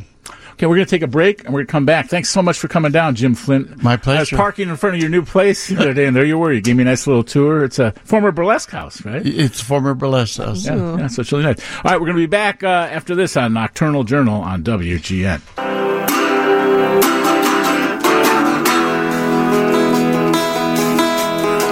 Okay, 0.56 0.68
we're 0.68 0.76
going 0.76 0.86
to 0.86 0.90
take 0.90 1.02
a 1.02 1.08
break 1.08 1.44
and 1.44 1.54
we're 1.54 1.60
going 1.60 1.68
to 1.68 1.72
come 1.72 1.86
back. 1.86 2.08
Thanks 2.08 2.30
so 2.30 2.42
much 2.42 2.58
for 2.58 2.70
coming 2.70 2.94
down, 2.94 3.16
Jim 3.16 3.36
Flint. 3.36 3.84
My 3.84 3.98
pleasure. 3.98 4.20
I 4.20 4.22
was 4.22 4.30
parking 4.32 4.70
in 4.70 4.78
front 4.78 4.96
of 4.96 5.02
your 5.02 5.10
new 5.10 5.22
place 5.22 5.68
the 5.68 5.76
other 5.76 5.94
day, 5.94 6.06
and 6.06 6.16
there 6.16 6.24
you 6.24 6.38
were. 6.38 6.54
You 6.54 6.62
gave 6.62 6.78
me 6.78 6.84
a 6.84 6.86
nice 6.86 7.06
little 7.08 7.26
tour. 7.26 7.66
It's 7.66 7.78
a 7.78 7.92
former 8.06 8.32
burlesque 8.32 8.70
house, 8.70 9.04
right? 9.04 9.22
It's 9.26 9.62
a 9.62 9.66
former 9.66 9.94
burlesque 9.94 10.38
house. 10.38 10.66
Yeah, 10.66 10.98
yeah, 10.98 11.08
so 11.08 11.24
it's 11.24 11.32
really 11.34 11.44
nice. 11.44 11.60
All 11.84 11.92
right, 11.92 12.00
we're 12.00 12.06
going 12.06 12.16
to 12.16 12.24
be 12.24 12.26
back 12.26 12.64
uh, 12.64 12.68
after 12.68 13.16
this 13.16 13.36
on 13.36 13.52
Nocturnal 13.52 14.06
Journal 14.06 14.42
on 14.42 14.64
WGN. 14.64 15.42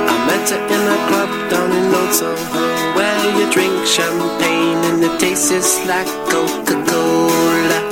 I 0.05 0.25
met 0.27 0.49
her 0.49 0.59
in 0.59 0.81
a 0.91 0.97
club 1.07 1.31
down 1.49 1.71
in 1.71 1.93
Old 1.95 2.13
Soho 2.13 2.63
where 2.97 3.39
you 3.39 3.49
drink 3.53 3.85
champagne 3.85 4.77
and 4.91 5.03
it 5.03 5.19
tastes 5.21 5.85
like 5.87 6.07
Coca-Cola. 6.29 7.82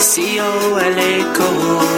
C 0.00 0.38
O 0.40 0.76
L 0.76 0.98
A 0.98 1.22
Cola. 1.36 1.90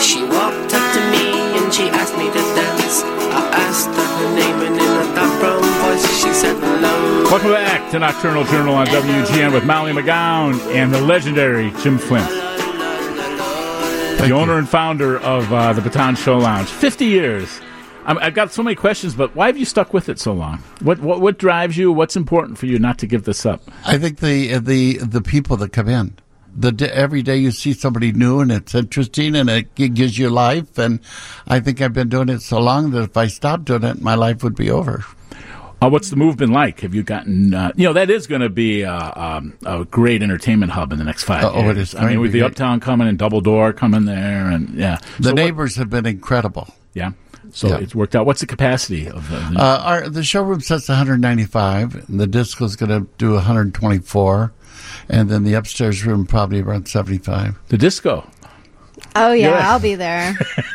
She 0.00 0.22
walked 0.24 0.72
up 0.72 0.92
to 0.94 1.00
me 1.12 1.28
and 1.58 1.72
she 1.72 1.90
asked 1.90 2.16
me 2.16 2.26
to 2.28 2.42
dance. 2.56 3.02
I 3.04 3.50
asked 3.52 3.88
her 3.88 4.08
her 4.18 4.34
name 4.34 4.56
and 4.66 4.74
in 4.74 4.80
a 4.80 5.14
dark 5.14 5.40
brown 5.40 5.62
voice 5.82 6.06
she 6.22 6.32
said 6.32 6.56
hello. 6.56 7.24
Welcome 7.24 7.50
back 7.50 7.90
to 7.90 7.98
Nocturnal 7.98 8.44
Journal 8.44 8.74
on 8.76 8.86
WGN 8.86 9.52
with 9.52 9.66
Molly 9.66 9.92
McGowan 9.92 10.58
and 10.74 10.90
the 10.92 11.02
legendary 11.02 11.70
Jim 11.82 11.98
Flint, 11.98 12.28
the 14.20 14.30
owner 14.32 14.56
and 14.56 14.66
founder 14.66 15.18
of 15.18 15.52
uh, 15.52 15.74
the 15.74 15.82
Baton 15.82 16.16
Show 16.16 16.38
Lounge. 16.38 16.68
50 16.68 17.04
years. 17.04 17.60
I'm, 18.08 18.18
I've 18.18 18.34
got 18.34 18.52
so 18.52 18.62
many 18.62 18.74
questions, 18.74 19.14
but 19.14 19.36
why 19.36 19.46
have 19.48 19.58
you 19.58 19.64
stuck 19.66 19.92
with 19.92 20.08
it 20.08 20.18
so 20.18 20.32
long? 20.32 20.58
What, 20.80 20.98
what 21.00 21.20
what 21.20 21.38
drives 21.38 21.76
you? 21.76 21.92
What's 21.92 22.16
important 22.16 22.56
for 22.58 22.66
you 22.66 22.78
not 22.78 22.98
to 23.00 23.06
give 23.06 23.24
this 23.24 23.44
up? 23.46 23.60
I 23.84 23.98
think 23.98 24.18
the 24.18 24.58
the 24.58 24.96
the 24.98 25.20
people 25.20 25.56
that 25.58 25.72
come 25.72 25.88
in. 25.88 26.16
The 26.56 26.72
d- 26.72 26.86
every 26.86 27.22
day 27.22 27.36
you 27.36 27.50
see 27.52 27.72
somebody 27.74 28.10
new 28.10 28.40
and 28.40 28.50
it's 28.50 28.74
interesting 28.74 29.36
and 29.36 29.48
it 29.48 29.72
gi- 29.76 29.90
gives 29.90 30.18
you 30.18 30.28
life. 30.30 30.76
And 30.78 30.98
I 31.46 31.60
think 31.60 31.80
I've 31.80 31.92
been 31.92 32.08
doing 32.08 32.28
it 32.30 32.40
so 32.40 32.58
long 32.58 32.90
that 32.92 33.02
if 33.02 33.16
I 33.16 33.28
stopped 33.28 33.66
doing 33.66 33.84
it, 33.84 34.00
my 34.00 34.14
life 34.16 34.42
would 34.42 34.56
be 34.56 34.68
over. 34.70 35.04
Uh, 35.80 35.88
what's 35.88 36.10
the 36.10 36.16
move 36.16 36.36
been 36.36 36.50
like? 36.50 36.80
Have 36.80 36.94
you 36.94 37.04
gotten, 37.04 37.54
uh, 37.54 37.70
you 37.76 37.86
know, 37.86 37.92
that 37.92 38.10
is 38.10 38.26
going 38.26 38.40
to 38.40 38.48
be 38.48 38.84
uh, 38.84 39.12
um, 39.36 39.56
a 39.64 39.84
great 39.84 40.20
entertainment 40.22 40.72
hub 40.72 40.90
in 40.92 40.98
the 40.98 41.04
next 41.04 41.22
five 41.24 41.44
oh, 41.44 41.54
years. 41.60 41.70
it 41.76 41.78
is 41.80 41.94
I 41.94 42.08
mean, 42.08 42.18
with 42.20 42.32
the. 42.32 42.42
Uptown 42.42 42.80
coming 42.80 43.06
and 43.06 43.16
Double 43.18 43.40
Door 43.40 43.74
coming 43.74 44.06
there, 44.06 44.46
and 44.50 44.70
yeah, 44.74 44.96
The 45.18 45.24
So 45.24 45.30
what- 45.30 45.36
neighbors 45.36 45.76
have 45.76 45.90
been 45.90 46.06
incredible. 46.06 46.74
yeah. 46.94 47.12
So 47.52 47.68
Yeah. 47.68 47.78
it's 47.78 47.94
worked 47.94 48.14
out. 48.16 48.26
What's 48.26 48.40
the 48.40 48.46
capacity 48.46 49.08
of 49.08 49.28
the? 49.30 49.36
the 49.54 49.60
Uh, 49.60 49.78
our 49.84 50.08
the 50.08 50.22
showroom 50.22 50.60
sets 50.60 50.88
195. 50.88 51.94
And 52.08 52.20
the 52.20 52.26
disco 52.26 52.64
is 52.64 52.76
going 52.76 52.90
to 52.90 53.06
do 53.18 53.32
124, 53.34 54.52
and 55.08 55.28
then 55.30 55.44
the 55.44 55.54
upstairs 55.54 56.04
room 56.04 56.26
probably 56.26 56.60
around 56.60 56.88
75. 56.88 57.56
the 57.68 57.78
disco. 57.78 58.26
Oh 59.16 59.32
yeah, 59.32 59.50
Yeah. 59.50 59.70
I'll 59.72 59.80
be 59.80 59.94
there. 59.94 60.36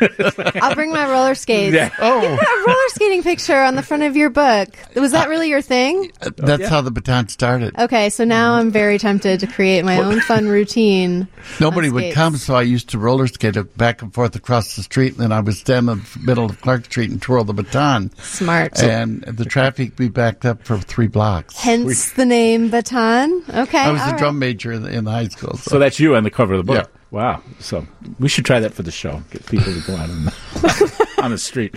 I'll 0.62 0.74
bring 0.74 0.90
my 0.92 1.08
roller 1.10 1.34
skates. 1.34 1.74
Yeah. 1.74 1.90
Oh, 1.98 2.20
You 2.22 2.36
put 2.36 2.46
a 2.48 2.64
roller 2.66 2.88
skating 2.88 3.22
picture 3.22 3.60
on 3.62 3.74
the 3.74 3.82
front 3.82 4.02
of 4.02 4.16
your 4.16 4.30
book. 4.30 4.68
Was 4.96 5.12
that 5.12 5.28
really 5.28 5.48
your 5.48 5.62
thing? 5.62 6.10
Uh, 6.20 6.30
that's 6.36 6.62
yeah. 6.62 6.68
how 6.68 6.80
the 6.80 6.90
baton 6.90 7.28
started. 7.28 7.78
Okay, 7.78 8.10
so 8.10 8.24
now 8.24 8.54
I'm 8.54 8.70
very 8.70 8.98
tempted 8.98 9.40
to 9.40 9.46
create 9.46 9.84
my 9.84 9.98
own 9.98 10.20
fun 10.22 10.48
routine. 10.48 11.28
Nobody 11.60 11.90
would 11.90 12.02
skates. 12.02 12.14
come, 12.14 12.36
so 12.36 12.54
I 12.54 12.62
used 12.62 12.88
to 12.90 12.98
roller 12.98 13.26
skate 13.26 13.56
back 13.76 14.02
and 14.02 14.12
forth 14.12 14.34
across 14.36 14.76
the 14.76 14.82
street, 14.82 15.12
and 15.14 15.22
then 15.22 15.32
I 15.32 15.40
would 15.40 15.54
stand 15.54 15.88
in 15.88 15.98
the 15.98 16.18
middle 16.20 16.44
of 16.46 16.60
Clark 16.60 16.84
Street 16.86 17.10
and 17.10 17.20
twirl 17.22 17.44
the 17.44 17.54
baton. 17.54 18.10
Smart. 18.18 18.82
and 18.82 19.22
the 19.22 19.44
traffic 19.44 19.96
be 19.96 20.08
backed 20.08 20.44
up 20.44 20.64
for 20.64 20.78
three 20.78 21.06
blocks. 21.06 21.56
Hence 21.58 22.12
the 22.12 22.26
name 22.26 22.68
Baton. 22.70 23.42
Okay. 23.48 23.78
I 23.78 23.90
was 23.90 24.00
all 24.00 24.08
a 24.08 24.10
right. 24.12 24.18
drum 24.18 24.38
major 24.38 24.72
in, 24.72 24.86
in 24.86 25.06
high 25.06 25.28
school. 25.28 25.56
So, 25.56 25.72
So 25.72 25.78
that's 25.78 25.98
you 26.00 26.16
on 26.16 26.24
the 26.24 26.30
cover 26.30 26.54
of 26.54 26.66
the 26.66 26.72
book. 26.72 26.90
Wow. 27.14 27.42
So 27.60 27.86
we 28.18 28.28
should 28.28 28.44
try 28.44 28.58
that 28.58 28.74
for 28.74 28.82
the 28.82 28.90
show. 28.90 29.22
Get 29.30 29.46
people 29.46 29.72
to 29.72 29.80
go 29.86 29.94
out 29.94 30.10
on 30.10 30.24
the, 30.24 31.14
on 31.22 31.30
the 31.30 31.38
street. 31.38 31.72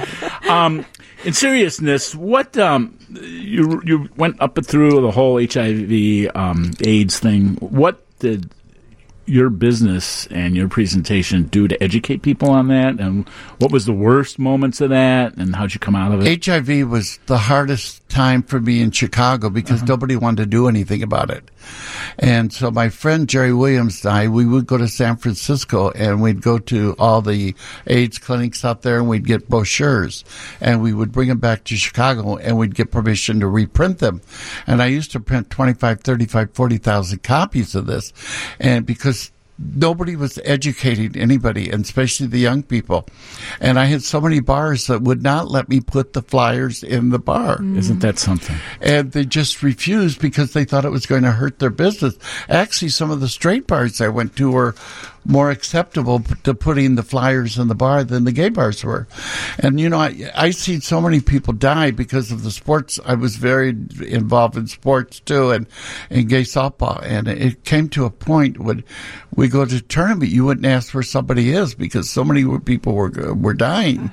Um, 0.50 0.84
in 1.26 1.34
seriousness, 1.34 2.16
what 2.16 2.58
um, 2.58 2.98
you 3.12 3.80
you 3.86 4.10
went 4.18 4.42
up 4.42 4.58
and 4.58 4.66
through 4.66 5.00
the 5.02 5.12
whole 5.12 5.40
HIV 5.40 6.36
um, 6.36 6.72
AIDS 6.82 7.20
thing. 7.20 7.54
What 7.58 8.04
did 8.18 8.50
your 9.28 9.50
business 9.50 10.26
and 10.28 10.56
your 10.56 10.68
presentation 10.68 11.44
do 11.44 11.68
to 11.68 11.82
educate 11.84 12.22
people 12.22 12.50
on 12.50 12.68
that? 12.70 13.00
And 13.00 13.28
what 13.60 13.72
was 13.72 13.86
the 13.86 13.94
worst 13.94 14.40
moments 14.40 14.82
of 14.82 14.90
that? 14.90 15.36
And 15.38 15.56
how'd 15.56 15.74
you 15.74 15.80
come 15.80 15.96
out 15.96 16.14
of 16.14 16.26
it? 16.26 16.46
HIV 16.46 16.90
was 16.90 17.20
the 17.26 17.38
hardest 17.38 18.08
time 18.10 18.42
for 18.42 18.60
me 18.60 18.82
in 18.82 18.92
Chicago 18.92 19.50
because 19.50 19.82
uh-huh. 19.82 19.88
nobody 19.90 20.16
wanted 20.16 20.44
to 20.44 20.46
do 20.46 20.68
anything 20.68 21.04
about 21.04 21.30
it. 21.30 21.50
And 22.18 22.52
so 22.52 22.72
my 22.72 22.90
friend 22.90 23.28
Jerry 23.28 23.54
Williams 23.54 24.04
and 24.06 24.14
I, 24.14 24.28
we 24.28 24.46
would 24.46 24.66
go 24.66 24.78
to 24.78 24.88
San 24.88 25.18
Francisco 25.18 25.92
and 25.92 26.22
we'd 26.22 26.42
go 26.42 26.58
to 26.60 26.96
all 26.98 27.22
the 27.22 27.54
AIDS 27.86 28.18
clinics 28.18 28.64
out 28.64 28.82
there 28.82 28.98
and 28.98 29.10
we'd 29.10 29.28
get 29.28 29.50
brochures 29.50 30.24
and 30.62 30.82
we 30.82 30.94
would 30.94 31.12
bring 31.12 31.28
them 31.28 31.40
back 31.40 31.66
to 31.66 31.76
Chicago 31.76 32.38
and 32.38 32.58
we'd 32.58 32.76
get 32.76 32.92
permission 32.92 33.40
to 33.42 33.48
reprint 33.48 34.00
them. 34.00 34.22
And 34.66 34.82
I 34.82 34.88
used 34.88 35.12
to 35.12 35.20
print 35.20 35.50
25, 35.50 36.02
35, 36.02 36.54
40,000 36.54 37.24
copies 37.24 37.76
of 37.76 37.86
this. 37.86 38.14
And 38.60 38.86
because 38.86 39.17
nobody 39.60 40.16
was 40.16 40.40
educating 40.44 41.16
anybody, 41.16 41.70
and 41.70 41.84
especially 41.84 42.28
the 42.28 42.40
young 42.40 42.64
people. 42.64 43.08
And 43.60 43.80
I 43.80 43.86
had 43.86 44.04
so 44.04 44.22
many 44.22 44.40
bars 44.40 44.88
that 44.88 45.02
would 45.02 45.24
not 45.24 45.50
let 45.50 45.70
me 45.70 45.80
put 45.80 46.14
the 46.14 46.22
flyers 46.22 46.84
in 46.84 47.10
the 47.10 47.20
bar. 47.20 47.58
Mm-hmm. 47.58 47.78
Isn't 47.78 48.00
that 48.00 48.20
something? 48.20 48.56
And 48.82 49.12
they 49.12 49.26
just 49.26 49.64
refused 49.64 50.22
because 50.22 50.54
they 50.54 50.66
thought 50.66 50.86
it 50.86 50.92
was 50.92 51.06
going 51.06 51.24
to 51.24 51.32
hurt 51.32 51.60
their 51.60 51.70
business. 51.70 52.18
Actually, 52.50 52.90
some 52.90 53.12
of 53.12 53.20
the 53.20 53.30
straight 53.30 53.68
bars 53.68 54.02
I 54.02 54.10
went 54.10 54.36
to 54.38 54.52
were 54.52 54.76
more 55.28 55.52
acceptable 55.52 56.22
to 56.44 56.54
putting 56.54 56.96
the 56.96 57.04
flyers 57.04 57.58
in 57.58 57.68
the 57.68 57.76
bar 57.76 58.04
than 58.04 58.24
the 58.24 58.32
gay 58.32 58.50
bars 58.50 58.84
were. 58.84 59.08
And, 59.60 59.80
you 59.80 59.90
know, 59.90 60.00
I, 60.00 60.32
I 60.36 60.52
seen 60.52 60.82
so 60.82 61.02
many 61.02 61.20
people 61.20 61.54
die 61.54 61.92
because 61.92 62.32
of 62.32 62.44
the 62.44 62.52
sports. 62.52 63.00
I 63.06 63.16
was 63.16 63.36
very 63.36 63.70
involved 64.06 64.58
in 64.58 64.68
sports 64.68 65.20
too 65.20 65.52
and, 65.52 65.68
and 66.10 66.30
gay 66.30 66.42
softball. 66.42 67.02
And 67.04 67.28
it 67.28 67.64
came 67.64 67.90
to 67.90 68.06
a 68.06 68.10
point 68.10 68.60
when 68.60 68.84
we 69.36 69.48
go 69.48 69.66
to 69.66 69.82
tournament, 69.82 70.32
you 70.32 70.46
wouldn't 70.46 70.66
ask 70.66 70.94
where 70.94 71.04
somebody 71.04 71.52
is 71.52 71.76
because 71.76 72.10
so 72.10 72.24
many 72.24 72.60
people 72.60 72.94
were, 72.94 73.12
were 73.34 73.54
dying 73.54 74.12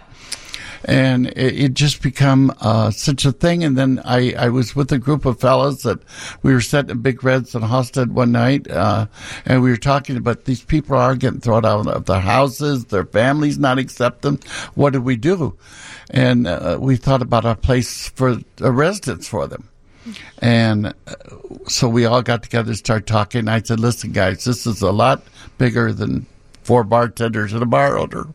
and 0.85 1.29
it, 1.29 1.61
it 1.61 1.75
just 1.75 2.03
become 2.03 2.55
uh, 2.61 2.91
such 2.91 3.25
a 3.25 3.33
thing. 3.33 3.65
And 3.65 3.77
then 3.77 4.01
I, 4.05 4.35
I 4.35 4.49
was 4.49 4.77
with 4.77 4.93
a 4.93 4.99
group 4.99 5.25
of 5.25 5.41
fellas 5.41 5.83
that 5.83 6.01
we 6.43 6.53
were 6.53 6.61
sitting 6.61 6.91
in 6.91 7.03
Big 7.03 7.23
Reds 7.25 7.55
in 7.55 7.63
Halsted 7.63 8.11
one 8.11 8.33
night, 8.33 8.71
uh, 8.71 9.07
and 9.47 9.63
we 9.63 9.71
were 9.71 9.77
talking 9.77 10.17
about 10.17 10.45
these 10.45 10.63
people 10.63 10.97
are 10.97 11.15
getting 11.17 11.41
thrown 11.41 11.65
out 11.65 11.87
of 11.87 12.07
their 12.07 12.21
houses, 12.21 12.87
their 12.87 13.05
families 13.05 13.59
not 13.59 13.79
accept 13.79 14.23
them. 14.23 14.39
What 14.75 14.93
do 14.93 15.01
we 15.01 15.17
do? 15.17 15.57
And 16.11 16.47
uh, 16.47 16.79
we 16.81 16.97
thought 16.97 17.23
about 17.23 17.45
a 17.45 17.55
place 17.55 18.09
for 18.11 18.39
a 18.61 18.71
residence 18.71 19.27
for 19.27 19.47
them. 19.47 19.69
And 20.39 20.89
uh, 20.89 20.93
so 21.67 21.89
we 21.89 22.05
all 22.05 22.23
got 22.23 22.43
together 22.43 22.71
and 22.71 22.79
started 22.79 23.07
talking. 23.07 23.49
I 23.49 23.63
said, 23.63 23.81
listen, 23.81 24.13
guys, 24.13 24.45
this 24.45 24.67
is 24.67 24.83
a 24.83 24.93
lot 24.93 25.23
bigger 25.57 25.93
than 25.93 26.27
four 26.63 26.85
bartenders 26.85 27.53
and 27.53 27.63
a 27.63 27.67
bar 27.67 27.99
owner. 27.99 28.27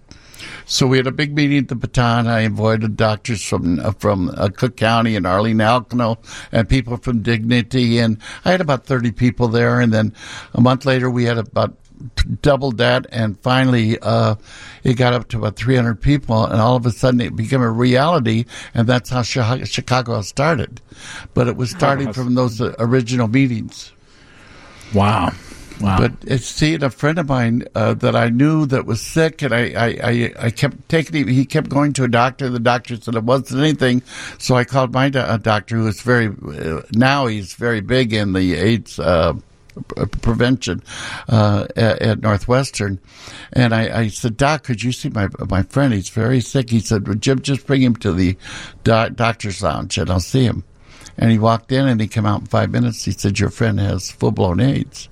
So 0.66 0.88
we 0.88 0.98
had 0.98 1.08
a 1.08 1.12
big 1.12 1.36
meeting 1.36 1.58
at 1.60 1.68
the 1.68 1.76
Baton. 1.76 2.28
I 2.28 2.42
invited 2.42 2.96
doctors 2.96 3.44
from 3.44 3.80
uh, 3.80 3.92
from 3.94 4.30
uh, 4.30 4.50
Cook 4.56 4.78
County 4.78 5.16
and 5.16 5.26
Arlene 5.26 5.58
Alcano 5.58 6.18
and 6.52 6.68
people 6.68 6.98
from 6.98 7.22
Dignity, 7.22 8.00
and 8.00 8.18
I 8.46 8.52
had 8.52 8.62
about 8.62 8.86
thirty 8.86 9.12
people 9.12 9.48
there. 9.48 9.80
And 9.80 9.94
then 9.94 10.14
a 10.54 10.62
month 10.62 10.86
later, 10.86 11.10
we 11.10 11.26
had 11.26 11.38
about 11.38 11.76
doubled 12.42 12.78
that, 12.78 13.06
and 13.12 13.38
finally, 13.42 14.00
uh, 14.00 14.36
it 14.84 14.94
got 14.94 15.14
up 15.14 15.28
to 15.30 15.38
about 15.38 15.56
three 15.58 15.76
hundred 15.76 16.02
people. 16.02 16.46
And 16.46 16.62
all 16.62 16.76
of 16.76 16.86
a 16.86 16.92
sudden, 16.92 17.20
it 17.20 17.36
became 17.36 17.62
a 17.62 17.70
reality, 17.70 18.46
and 18.74 18.88
that's 18.88 19.10
how 19.10 19.22
Chicago 19.22 20.22
started. 20.22 20.82
But 21.34 21.48
it 21.48 21.58
was 21.58 21.72
starting 21.72 22.14
from 22.14 22.36
those 22.36 22.62
uh, 22.62 22.74
original 22.80 23.28
meetings. 23.28 23.92
Wow. 24.94 25.34
Wow. 25.82 25.98
But 25.98 26.12
it's 26.24 26.46
seeing 26.46 26.84
a 26.84 26.90
friend 26.90 27.18
of 27.20 27.30
mine 27.30 27.64
uh, 27.74 27.94
that 27.96 28.16
I 28.16 28.30
knew 28.30 28.66
that 28.66 28.86
was 28.86 29.02
sick, 29.02 29.42
and 29.42 29.54
I, 29.54 29.72
I, 29.72 29.88
I, 30.04 30.34
I 30.40 30.50
kept 30.50 30.90
taking. 30.90 31.28
He 31.28 31.46
kept 31.46 31.70
going 31.70 31.94
to 31.94 32.04
a 32.04 32.08
doctor. 32.10 32.50
The 32.50 32.60
doctor 32.60 32.98
said 32.98 33.16
it 33.16 33.24
wasn't 33.24 33.62
anything, 33.62 34.02
so 34.40 34.56
I 34.56 34.66
called 34.66 34.94
my 34.94 35.10
do- 35.10 35.20
uh, 35.20 35.38
doctor, 35.38 35.78
who 35.78 35.88
is 35.88 36.02
very 36.02 36.28
uh, 36.28 36.82
now 36.94 37.28
he's 37.28 37.54
very 37.54 37.82
big 37.82 38.14
in 38.14 38.34
the 38.34 38.56
AIDS. 38.56 39.00
Uh, 39.00 39.34
prevention 40.22 40.84
uh, 41.30 41.66
at, 41.78 42.02
at 42.02 42.22
Northwestern, 42.22 43.00
and 43.54 43.74
I, 43.74 44.00
I 44.02 44.08
said, 44.10 44.36
"Doc, 44.36 44.64
could 44.64 44.84
you 44.84 44.92
see 44.92 45.08
my 45.10 45.30
my 45.50 45.64
friend? 45.64 45.94
He's 45.94 46.10
very 46.10 46.42
sick." 46.42 46.70
He 46.70 46.82
said, 46.82 47.08
well, 47.08 47.16
"Jim, 47.16 47.40
just 47.40 47.66
bring 47.66 47.82
him 47.82 47.96
to 47.98 48.12
the 48.12 48.36
doc- 48.84 49.14
doctor's 49.14 49.62
lounge, 49.64 49.98
and 49.98 50.10
I'll 50.10 50.20
see 50.20 50.44
him." 50.44 50.66
And 51.18 51.32
he 51.32 51.38
walked 51.38 51.72
in, 51.72 51.88
and 51.88 52.02
he 52.02 52.08
came 52.08 52.26
out 52.26 52.42
in 52.42 52.48
five 52.48 52.72
minutes. 52.72 53.06
He 53.06 53.12
said, 53.12 53.40
"Your 53.40 53.50
friend 53.50 53.80
has 53.80 54.12
full 54.12 54.32
blown 54.32 54.60
AIDS." 54.60 55.08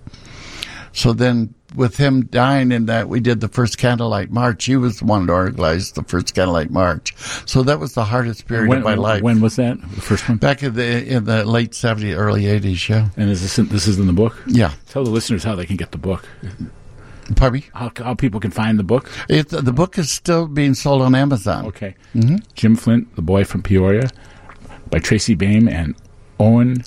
So 0.98 1.13
then, 1.13 1.54
with 1.75 1.96
him 1.96 2.25
dying 2.25 2.72
in 2.72 2.88
that, 2.88 3.08
we 3.08 3.20
did 3.20 3.39
the 3.39 3.48
first 3.48 3.77
candlelight 3.77 4.32
march. 4.32 4.66
He 4.66 4.75
was 4.75 4.98
the 4.98 5.06
one 5.06 5.27
that 5.27 5.34
organized 5.34 5.94
the 5.94 6.01
first 6.01 6.34
candlelight 6.34 6.72
march. 6.72 7.16
So 7.46 7.62
that 7.62 7.80
was 7.80 7.94
the 7.94 8.04
hardest 8.04 8.48
period 8.48 8.70
when, 8.70 8.80
of 8.80 8.84
my 8.84 8.96
life. 8.96 9.22
when 9.22 9.39
was 9.39 9.58
that? 9.58 9.80
The 9.80 10.01
first 10.01 10.27
one? 10.27 10.39
Back 10.39 10.63
in 10.63 10.74
the 10.74 11.06
in 11.06 11.25
the 11.25 11.46
late 11.46 11.75
seventies, 11.75 12.16
early 12.16 12.48
eighties. 12.48 12.89
Yeah, 12.89 13.10
And 13.16 13.30
is 13.30 13.44
this 13.44 13.60
in, 13.60 13.68
this 13.68 13.86
is 13.86 14.00
in 14.00 14.08
the 14.08 14.13
book? 14.13 14.36
yeah. 14.48 14.72
Tell 14.89 15.04
the 15.04 15.12
listeners 15.12 15.44
how 15.44 15.54
they 15.54 15.68
can 15.68 15.75
get 15.75 15.92
the 15.92 16.00
book. 16.00 16.27
Pardon 17.36 17.60
me. 17.60 17.66
How, 17.75 17.92
how 17.98 18.16
people 18.16 18.39
can 18.39 18.50
find 18.50 18.80
the 18.80 18.84
book. 18.84 19.12
It, 19.30 19.50
the 19.50 19.74
book 19.74 20.00
is 20.00 20.10
still 20.10 20.48
being 20.48 20.74
sold 20.74 21.04
on 21.04 21.13
Amazon. 21.13 21.68
Okay. 21.68 21.94
Mm-hmm. 22.16 22.38
Jim 22.56 22.75
Flint, 22.75 23.16
The 23.16 23.22
Boy 23.22 23.44
from 23.44 23.62
Peoria, 23.62 24.10
by 24.89 24.98
Tracy 24.98 25.36
Baim 25.36 25.68
and 25.68 25.94
Owen 26.39 26.84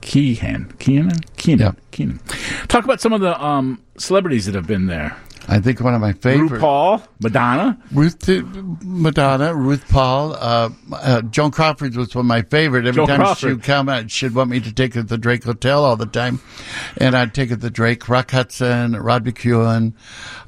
Keehnen. 0.00 0.72
Keehnen? 0.76 1.24
Keehnen. 1.36 1.60
Yeah. 1.60 1.72
Keehnen. 1.92 2.20
Talk 2.68 2.84
about 2.84 3.00
some 3.00 3.12
of 3.12 3.20
the 3.20 3.40
um, 3.42 3.82
celebrities 3.98 4.46
that 4.46 4.54
have 4.54 4.66
been 4.66 4.86
there. 4.86 5.16
I 5.46 5.60
think 5.60 5.80
one 5.80 5.94
of 5.94 6.00
my 6.00 6.12
favorite. 6.14 6.60
RuPaul, 6.60 7.06
Madonna. 7.20 7.78
Ruth 7.92 8.26
Madonna, 8.82 9.54
Ruth 9.54 9.86
Paul, 9.88 10.32
uh, 10.34 10.70
uh, 10.92 11.22
Joan 11.22 11.50
Crawford 11.50 11.94
was 11.96 12.14
one 12.14 12.24
of 12.24 12.28
my 12.28 12.42
favorite. 12.42 12.86
Every 12.86 13.00
Joan 13.00 13.08
time 13.08 13.20
Crawford. 13.20 13.38
she 13.38 13.46
would 13.54 13.62
come 13.62 13.88
out, 13.88 14.10
she'd 14.10 14.34
want 14.34 14.50
me 14.50 14.60
to 14.60 14.72
take 14.72 14.94
her 14.94 15.02
to 15.02 15.06
the 15.06 15.18
Drake 15.18 15.44
Hotel 15.44 15.84
all 15.84 15.96
the 15.96 16.06
time, 16.06 16.40
and 16.96 17.14
I'd 17.14 17.34
take 17.34 17.50
her 17.50 17.56
to 17.56 17.60
the 17.60 17.70
Drake. 17.70 18.08
Rock 18.08 18.30
Hudson, 18.30 18.92
Rod 18.92 19.24
McKuen. 19.24 19.92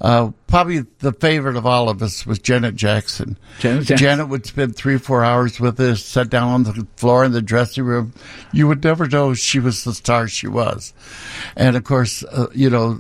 Uh, 0.01 0.31
probably 0.47 0.81
the 1.01 1.13
favorite 1.13 1.57
of 1.57 1.67
all 1.67 1.89
of 1.89 2.03
us 2.03 2.25
was 2.25 2.39
Janet 2.39 2.77
Jackson. 2.77 3.37
Janet 3.59 3.87
Jackson. 3.87 3.97
Janet 3.97 4.29
would 4.29 4.47
spend 4.47 4.77
three 4.77 4.95
or 4.95 4.99
four 4.99 5.25
hours 5.25 5.59
with 5.59 5.79
us, 5.81 6.05
sat 6.05 6.31
down 6.31 6.49
on 6.49 6.63
the 6.63 6.87
floor 6.97 7.25
in 7.25 7.33
the 7.33 7.43
dressing 7.43 7.85
room. 7.85 8.13
You 8.53 8.69
would 8.69 8.83
never 8.85 9.09
know 9.09 9.35
she 9.35 9.59
was 9.59 9.85
the 9.85 9.93
star 9.93 10.29
she 10.29 10.47
was. 10.47 10.95
And 11.57 11.77
of 11.77 11.85
course, 11.85 12.23
uh, 12.25 12.47
you 12.55 12.71
know, 12.71 12.95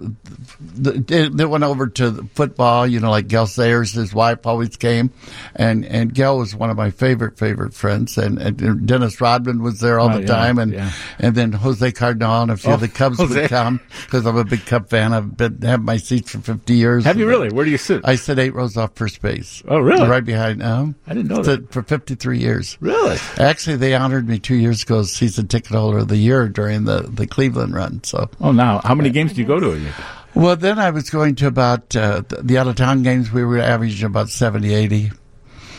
the, 0.61 0.95
it, 1.09 1.41
it 1.41 1.47
went 1.49 1.65
over 1.65 1.87
to 1.87 2.29
football, 2.35 2.87
you 2.87 2.99
know, 3.01 3.11
like 3.11 3.29
Gale 3.29 3.47
Sayers, 3.47 3.93
his 3.93 4.13
wife 4.13 4.47
always 4.47 4.77
came. 4.77 5.11
And, 5.55 5.85
and 5.85 6.13
Gale 6.13 6.39
was 6.39 6.55
one 6.55 6.71
of 6.71 6.77
my 6.77 6.91
favorite, 6.91 7.39
favorite 7.39 7.75
friends. 7.75 8.19
And, 8.19 8.39
and 8.39 8.87
Dennis 8.87 9.21
Rodman 9.21 9.63
was 9.63 9.81
there 9.81 10.01
all 10.01 10.11
Oh, 10.11 10.15
the 10.15 10.21
yeah, 10.23 10.27
time. 10.27 10.59
And, 10.59 10.73
yeah. 10.73 10.91
and 11.19 11.35
then 11.35 11.53
Jose 11.53 11.93
Cardenal 11.93 12.43
and 12.43 12.51
a 12.51 12.57
few 12.57 12.71
Oh, 12.71 12.75
of 12.75 12.81
the 12.81 12.89
Cubs 12.89 13.19
Jose. 13.19 13.41
would 13.43 13.49
come 13.51 13.81
because 14.05 14.27
I'm 14.27 14.37
a 14.37 14.45
big 14.45 14.65
Cub 14.67 14.89
fan. 14.89 15.13
I've 15.13 15.37
been, 15.37 15.61
have 15.63 15.83
my 15.83 15.97
seats 15.97 16.31
for 16.33 16.39
50 16.39 16.75
years. 16.75 17.05
Have 17.05 17.17
you 17.19 17.25
And 17.25 17.33
really? 17.39 17.55
Where 17.55 17.65
do 17.65 17.71
you 17.71 17.79
sit? 17.79 18.03
I 18.05 18.15
sit 18.17 18.39
eight 18.39 18.55
rows 18.55 18.77
off 18.77 18.95
first 18.95 19.21
base. 19.23 19.63
Oh, 19.69 19.79
really? 19.79 20.09
Right 20.09 20.25
behind. 20.25 20.63
Um, 20.63 20.95
I 21.07 21.15
didn't 21.15 21.29
know 21.29 21.43
that. 21.43 21.71
For 21.73 21.83
53 21.83 22.39
years. 22.39 22.77
really? 22.81 23.17
Actually, 23.39 23.77
they 23.77 23.95
honored 23.95 24.29
me 24.29 24.39
two 24.39 24.57
years 24.57 24.83
ago 24.83 25.01
as 25.01 25.13
season 25.13 25.49
ticket 25.49 25.73
holder 25.73 25.99
of 25.99 26.09
the 26.09 26.17
year 26.17 26.49
during 26.49 26.85
the, 26.85 27.03
the 27.03 27.27
Cleveland 27.27 27.75
run. 27.75 28.03
So, 28.05 28.29
Oh, 28.41 28.53
now 28.53 28.81
how 28.85 28.95
many 28.95 29.11
games 29.11 29.33
do 29.33 29.41
you 29.41 29.47
go 29.47 29.61
to 29.61 29.73
a 29.73 29.79
year? 29.79 29.95
well, 30.35 30.57
then 30.57 30.79
I 30.79 30.91
was 30.91 31.09
going 31.11 31.35
to 31.37 31.47
about 31.47 31.95
uh, 31.97 32.23
the- 32.29 32.43
the 32.43 32.59
out 32.59 32.67
of 32.69 32.77
town 32.77 33.03
games. 33.03 33.31
We 33.33 33.45
were 33.45 33.59
averaging 33.59 34.07
about 34.07 34.29
70, 34.31 34.75
80. 34.75 35.13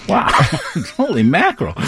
Wow! 0.07 0.27
Holy 0.95 1.23
mackerel! 1.23 1.73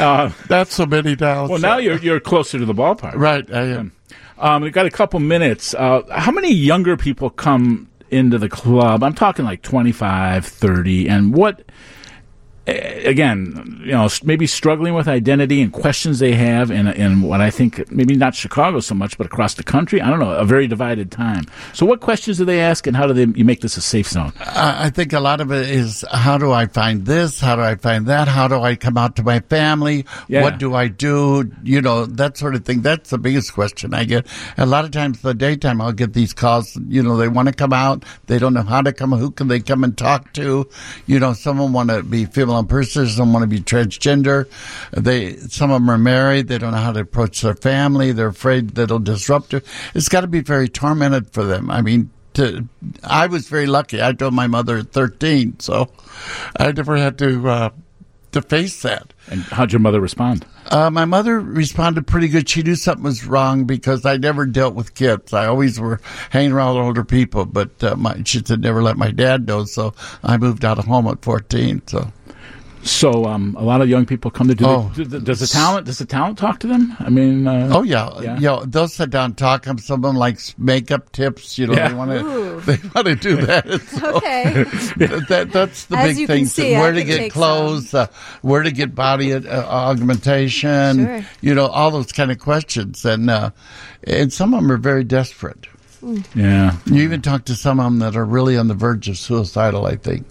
Uh, 0.00 0.30
That's 0.48 0.74
so 0.74 0.86
many 0.86 1.14
dollars. 1.14 1.50
well, 1.50 1.58
now 1.60 1.76
you're 1.76 1.98
you're 1.98 2.20
closer 2.20 2.58
to 2.58 2.64
the 2.64 2.72
ballpark. 2.72 3.14
right. 3.16 3.44
I 3.52 3.62
am. 3.66 3.92
Um, 4.38 4.62
we've 4.62 4.72
got 4.72 4.86
a 4.86 4.90
couple 4.90 5.20
minutes. 5.20 5.74
Uh, 5.74 6.00
how 6.10 6.32
many 6.32 6.50
younger 6.54 6.96
people 6.96 7.28
come 7.28 7.89
into 8.10 8.38
the 8.38 8.48
club? 8.48 9.02
I'm 9.02 9.14
talking 9.14 9.44
like 9.44 9.62
25, 9.62 10.46
30, 10.46 11.08
and 11.08 11.34
what? 11.34 11.62
Again, 12.70 13.80
you 13.84 13.92
know, 13.92 14.08
maybe 14.22 14.46
struggling 14.46 14.94
with 14.94 15.08
identity 15.08 15.62
and 15.62 15.72
questions 15.72 16.18
they 16.18 16.34
have, 16.34 16.70
in 16.70 16.86
in 16.88 17.22
what 17.22 17.40
I 17.40 17.50
think 17.50 17.90
maybe 17.90 18.14
not 18.14 18.34
Chicago 18.34 18.80
so 18.80 18.94
much, 18.94 19.16
but 19.18 19.26
across 19.26 19.54
the 19.54 19.62
country. 19.62 20.00
I 20.00 20.10
don't 20.10 20.20
know, 20.20 20.32
a 20.32 20.44
very 20.44 20.66
divided 20.66 21.10
time. 21.10 21.44
So, 21.72 21.86
what 21.86 22.00
questions 22.00 22.38
do 22.38 22.44
they 22.44 22.60
ask, 22.60 22.86
and 22.86 22.96
how 22.96 23.06
do 23.06 23.12
they 23.12 23.38
you 23.38 23.44
make 23.44 23.60
this 23.60 23.76
a 23.76 23.80
safe 23.80 24.08
zone? 24.08 24.32
I 24.40 24.90
think 24.90 25.12
a 25.12 25.20
lot 25.20 25.40
of 25.40 25.50
it 25.50 25.68
is 25.70 26.04
how 26.12 26.38
do 26.38 26.52
I 26.52 26.66
find 26.66 27.06
this? 27.06 27.40
How 27.40 27.56
do 27.56 27.62
I 27.62 27.74
find 27.76 28.06
that? 28.06 28.28
How 28.28 28.48
do 28.48 28.60
I 28.60 28.76
come 28.76 28.96
out 28.96 29.16
to 29.16 29.22
my 29.22 29.40
family? 29.40 30.06
Yeah. 30.28 30.42
What 30.42 30.58
do 30.58 30.74
I 30.74 30.88
do? 30.88 31.50
You 31.62 31.80
know, 31.80 32.06
that 32.06 32.36
sort 32.36 32.54
of 32.54 32.64
thing. 32.64 32.82
That's 32.82 33.10
the 33.10 33.18
biggest 33.18 33.54
question 33.54 33.94
I 33.94 34.04
get. 34.04 34.26
A 34.56 34.66
lot 34.66 34.84
of 34.84 34.90
times, 34.90 35.20
the 35.22 35.34
daytime, 35.34 35.80
I'll 35.80 35.92
get 35.92 36.12
these 36.12 36.32
calls. 36.32 36.76
You 36.88 37.02
know, 37.02 37.16
they 37.16 37.28
want 37.28 37.48
to 37.48 37.54
come 37.54 37.72
out. 37.72 38.04
They 38.26 38.38
don't 38.38 38.54
know 38.54 38.62
how 38.62 38.82
to 38.82 38.92
come. 38.92 39.12
Who 39.12 39.30
can 39.30 39.48
they 39.48 39.60
come 39.60 39.84
and 39.84 39.96
talk 39.96 40.32
to? 40.34 40.68
You 41.06 41.18
know, 41.18 41.32
someone 41.32 41.72
want 41.72 41.90
to 41.90 42.02
be 42.02 42.24
female 42.60 42.80
impersonators. 42.80 43.16
Some 43.16 43.32
want 43.32 43.42
to 43.42 43.46
be 43.46 43.60
transgender. 43.60 44.48
They, 44.92 45.36
some 45.36 45.70
of 45.70 45.80
them 45.80 45.90
are 45.90 45.98
married. 45.98 46.48
They 46.48 46.58
don't 46.58 46.72
know 46.72 46.78
how 46.78 46.92
to 46.92 47.00
approach 47.00 47.40
their 47.40 47.54
family. 47.54 48.12
They're 48.12 48.28
afraid 48.28 48.70
that 48.70 48.84
it'll 48.84 48.98
disrupt 48.98 49.54
it. 49.54 49.66
It's 49.94 50.08
got 50.08 50.22
to 50.22 50.26
be 50.26 50.40
very 50.40 50.68
tormented 50.68 51.30
for 51.32 51.44
them. 51.44 51.70
I 51.70 51.82
mean, 51.82 52.10
to, 52.34 52.68
I 53.02 53.26
was 53.26 53.48
very 53.48 53.66
lucky. 53.66 54.02
I 54.02 54.12
told 54.12 54.34
my 54.34 54.46
mother 54.46 54.78
at 54.78 54.92
13, 54.92 55.58
so 55.60 55.90
I 56.56 56.70
never 56.72 56.96
had 56.96 57.18
to 57.18 57.48
uh, 57.48 57.70
to 58.32 58.42
face 58.42 58.82
that. 58.82 59.12
And 59.28 59.42
how'd 59.42 59.72
your 59.72 59.80
mother 59.80 60.00
respond? 60.00 60.46
Uh, 60.66 60.90
my 60.90 61.04
mother 61.04 61.40
responded 61.40 62.06
pretty 62.06 62.28
good. 62.28 62.48
She 62.48 62.62
knew 62.62 62.76
something 62.76 63.04
was 63.04 63.26
wrong 63.26 63.64
because 63.64 64.06
I 64.06 64.16
never 64.16 64.46
dealt 64.46 64.74
with 64.74 64.94
kids. 64.94 65.32
I 65.32 65.46
always 65.46 65.80
were 65.80 66.00
hanging 66.30 66.52
around 66.52 66.76
older 66.76 67.04
people, 67.04 67.44
but 67.44 67.82
uh, 67.82 67.96
my, 67.96 68.22
she 68.24 68.42
said 68.44 68.60
never 68.60 68.82
let 68.82 68.96
my 68.96 69.10
dad 69.10 69.46
know. 69.46 69.64
So 69.64 69.94
I 70.22 70.36
moved 70.36 70.64
out 70.64 70.78
of 70.78 70.84
home 70.84 71.06
at 71.08 71.22
14. 71.22 71.82
So 71.86 72.12
So, 72.82 73.26
um, 73.26 73.54
a 73.58 73.62
lot 73.62 73.82
of 73.82 73.88
young 73.90 74.06
people 74.06 74.30
come 74.30 74.48
to 74.48 74.54
do. 74.54 74.64
Oh. 74.64 74.90
the, 74.94 75.20
does 75.20 75.40
the 75.40 75.46
talent? 75.46 75.84
Does 75.86 75.98
the 75.98 76.06
talent 76.06 76.38
talk 76.38 76.60
to 76.60 76.66
them? 76.66 76.96
I 76.98 77.10
mean, 77.10 77.46
uh, 77.46 77.68
Oh 77.72 77.82
yeah, 77.82 78.08
Yeah. 78.22 78.38
yeah. 78.40 78.64
they'll 78.66 78.88
sit 78.88 79.10
down 79.10 79.26
and 79.26 79.36
talk. 79.38 79.66
Some 79.66 79.76
of 80.02 80.02
them 80.02 80.16
like 80.16 80.38
makeup 80.56 81.12
tips. 81.12 81.58
You 81.58 81.66
know, 81.66 81.74
Yeah. 81.74 81.88
they 81.88 81.94
want 81.94 82.10
to 82.12 82.60
they 82.64 82.78
want 82.94 83.06
to 83.06 83.14
do 83.16 83.36
that. 83.44 83.68
So 83.82 84.14
Okay. 84.16 84.64
that, 85.28 85.50
that's 85.52 85.84
the 85.86 85.96
As 85.98 86.16
big 86.16 86.26
thing. 86.26 86.46
see, 86.46 86.74
I 86.74 86.80
where 86.80 86.92
to 86.92 87.04
get 87.04 87.30
clothes, 87.30 87.92
uh, 87.92 88.06
where 88.40 88.62
to 88.62 88.70
get 88.70 88.94
body 88.94 89.34
uh, 89.34 89.40
augmentation. 89.66 91.04
Sure. 91.06 91.24
You 91.42 91.54
know, 91.54 91.66
all 91.66 91.90
those 91.90 92.12
kind 92.12 92.30
of 92.30 92.38
questions, 92.38 93.04
and 93.04 93.28
uh, 93.30 93.50
and 94.04 94.32
some 94.32 94.54
of 94.54 94.62
them 94.62 94.72
are 94.72 94.78
very 94.78 95.04
desperate. 95.04 95.66
yeah, 96.34 96.76
You 96.86 97.02
even 97.02 97.20
talk 97.20 97.44
to 97.44 97.54
some 97.54 97.78
of 97.78 97.84
them 97.84 97.98
that 97.98 98.16
are 98.16 98.24
really 98.24 98.56
on 98.56 98.68
the 98.68 98.74
verge 98.74 99.06
of 99.08 99.18
suicidal. 99.18 99.86
I 99.86 99.96
think. 99.96 100.24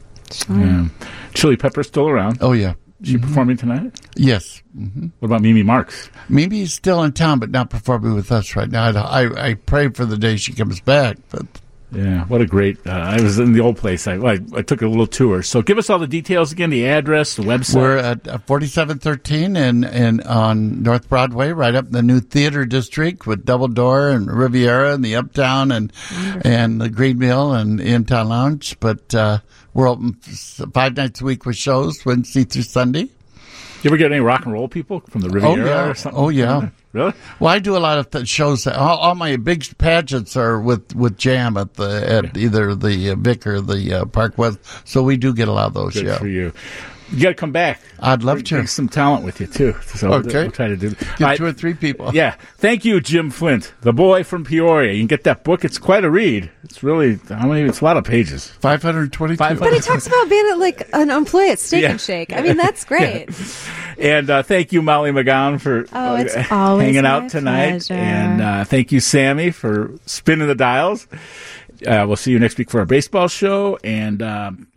Yeah. 0.50 0.88
Chili 1.34 1.58
Pepper's 1.58 1.88
still 1.88 2.08
around. 2.08 2.39
Oh 2.42 2.54
yeah. 2.54 2.74
She 3.02 3.15
mm-hmm. 3.15 3.28
performing 3.28 3.58
tonight? 3.58 3.98
Yes. 4.15 4.62
Mm-hmm. 4.78 4.86
Mm-hmm. 4.86 5.08
What 5.20 5.26
about 5.28 5.42
Mimi 5.42 5.63
Marks? 5.63 6.10
Maybe 6.28 6.60
he's 6.60 6.74
still 6.74 7.02
in 7.04 7.13
town, 7.13 7.39
but 7.39 7.50
not 7.50 7.70
performing 7.70 8.13
with 8.13 8.32
us 8.32 8.56
right 8.58 8.70
now. 8.70 8.92
I, 8.92 9.24
I, 9.24 9.50
I 9.50 9.54
pray 9.54 9.88
for 9.89 10.06
the 10.06 10.18
day 10.18 10.36
she 10.36 10.54
comes 10.54 10.82
back, 10.82 11.18
but 11.30 11.46
Yeah, 11.91 12.25
what 12.25 12.39
a 12.39 12.45
great! 12.45 12.78
Uh, 12.86 12.91
I 12.91 13.19
was 13.21 13.39
in 13.39 13.54
the 13.54 13.62
old 13.62 13.78
place. 13.78 14.08
I, 14.08 14.15
I 14.15 14.39
I 14.56 14.62
took 14.62 14.84
a 14.84 14.88
little 14.88 15.08
tour. 15.08 15.41
So 15.41 15.63
give 15.63 15.80
us 15.80 15.89
all 15.89 15.97
the 15.97 16.08
details 16.08 16.52
again: 16.52 16.69
the 16.69 16.88
address, 16.88 17.36
the 17.36 17.41
website. 17.41 17.75
We're 17.75 17.97
at 17.97 18.28
uh, 18.28 18.38
4713 18.38 19.58
and, 19.58 19.84
and 19.86 20.21
on 20.21 20.84
North 20.84 21.10
Broadway, 21.10 21.49
right 21.49 21.73
up 21.73 21.88
in 21.88 21.91
the 21.91 22.04
new 22.04 22.19
theater 22.19 22.63
district 22.65 23.25
with 23.25 23.43
Double 23.43 23.67
Door 23.67 24.10
and 24.10 24.32
Riviera 24.32 24.93
and 24.93 25.04
the 25.04 25.15
Uptown 25.15 25.71
and 25.71 25.91
and 26.43 26.80
the 26.80 26.89
Green 26.89 27.17
Mill 27.17 27.54
and 27.54 27.82
In 27.82 28.06
Town 28.06 28.30
Lounge. 28.30 28.80
But 28.80 29.15
uh, 29.15 29.39
we're 29.73 29.88
open 29.88 30.13
five 30.73 30.95
nights 30.95 31.21
a 31.21 31.25
week 31.25 31.45
with 31.45 31.56
shows, 31.56 32.06
Wednesday 32.06 32.43
through 32.43 32.63
Sunday. 32.63 33.04
you 33.04 33.10
ever 33.86 33.97
get 33.97 34.12
any 34.12 34.21
rock 34.21 34.45
and 34.45 34.54
roll 34.54 34.67
people 34.67 34.99
from 35.10 35.21
the 35.21 35.30
Riviera 35.30 35.65
yeah. 35.65 35.89
or 35.89 35.95
something? 35.95 36.19
Oh, 36.19 36.30
yeah. 36.30 36.69
Really? 36.93 37.13
Well, 37.39 37.54
I 37.54 37.60
do 37.60 37.75
a 37.75 37.80
lot 37.80 37.97
of 37.97 38.10
th- 38.10 38.28
shows. 38.28 38.63
That, 38.63 38.75
all, 38.75 38.97
all 38.97 39.15
my 39.15 39.36
big 39.38 39.78
pageants 39.78 40.36
are 40.36 40.60
with, 40.60 40.95
with 40.95 41.17
Jam 41.17 41.58
at 41.58 41.75
the 41.75 42.10
at 42.10 42.38
either 42.38 42.75
the 42.75 43.15
Vic 43.15 43.45
or 43.47 43.62
the 43.62 43.93
uh, 43.93 44.06
Park 44.06 44.38
West. 44.38 44.60
So 44.86 45.04
we 45.04 45.17
do 45.17 45.34
get 45.34 45.47
a 45.47 45.52
lot 45.52 45.67
of 45.67 45.73
those. 45.73 45.93
Good 45.93 46.06
yeah, 46.06 46.17
for 46.17 46.28
you. 46.28 46.54
You 47.12 47.24
got 47.24 47.30
to 47.30 47.36
come 47.36 47.52
back. 47.52 47.82
I'd 48.00 48.24
love 48.24 48.36
Bring- 48.38 48.45
to. 48.45 48.56
bring 48.56 48.67
some 48.67 48.88
talent 48.89 49.24
with 49.26 49.39
you 49.41 49.48
too. 49.48 49.76
So 49.95 50.10
we'll- 50.10 50.19
Okay. 50.19 50.43
we'll 50.43 50.52
try 50.52 50.67
to 50.67 50.78
do. 50.78 50.89
Get 50.91 51.22
All 51.22 51.28
right. 51.28 51.38
two 51.38 51.45
or 51.45 51.52
three 51.52 51.74
people. 51.74 52.12
Yeah. 52.13 52.36
Thank 52.58 52.86
you, 52.86 53.02
Jim 53.02 53.30
Flint, 53.32 53.74
the 53.82 53.91
boy 53.93 54.24
from 54.24 54.43
Peoria. 54.45 54.93
You 54.93 55.00
can 55.00 55.08
get 55.08 55.24
that 55.24 55.43
book. 55.43 55.65
It's 55.65 55.78
quite 55.78 56.04
a 56.04 56.10
read. 56.10 56.50
It's 56.63 56.84
really 56.84 57.19
how 57.30 57.48
many? 57.48 57.62
It's 57.67 57.82
a 57.82 57.84
lot 57.86 57.98
of 57.98 58.04
pages. 58.04 58.48
522. 58.62 59.38
But 59.60 59.74
he 59.74 59.80
talks 59.80 60.08
about 60.08 60.30
being 60.30 60.60
like 60.60 60.88
an 60.93 61.10
employee 61.10 61.52
at 61.52 61.60
Steak 61.60 61.82
Yeah. 61.84 61.91
and 61.91 62.02
Shake. 62.02 62.32
I 62.34 62.41
mean, 62.41 62.58
that's 62.58 62.86
great. 62.86 63.30
And 63.98 64.30
uh, 64.30 64.43
thank 64.43 64.72
you, 64.72 64.82
Molly 64.82 65.12
McGowan, 65.12 65.60
for 65.60 65.86
Oh, 65.91 66.15
it's 66.15 66.36
uh, 66.36 66.45
always 66.52 66.86
hanging 66.86 67.06
out 67.06 67.30
tonight. 67.30 67.69
pleasure. 67.88 67.93
And 67.95 68.41
uh, 68.41 68.63
thank 68.63 68.91
you, 68.91 69.00
Sammy, 69.00 69.52
for 69.52 69.91
spinning 70.06 70.48
the 70.48 70.56
dials. 70.56 71.08
Uh, 71.86 72.06
we'll 72.08 72.15
see 72.17 72.32
you 72.32 72.39
next 72.39 72.58
week 72.58 72.69
for 72.69 72.80
our 72.80 72.86
baseball 72.86 73.28
show. 73.28 73.78
And 73.84 74.22
um, 74.22 74.67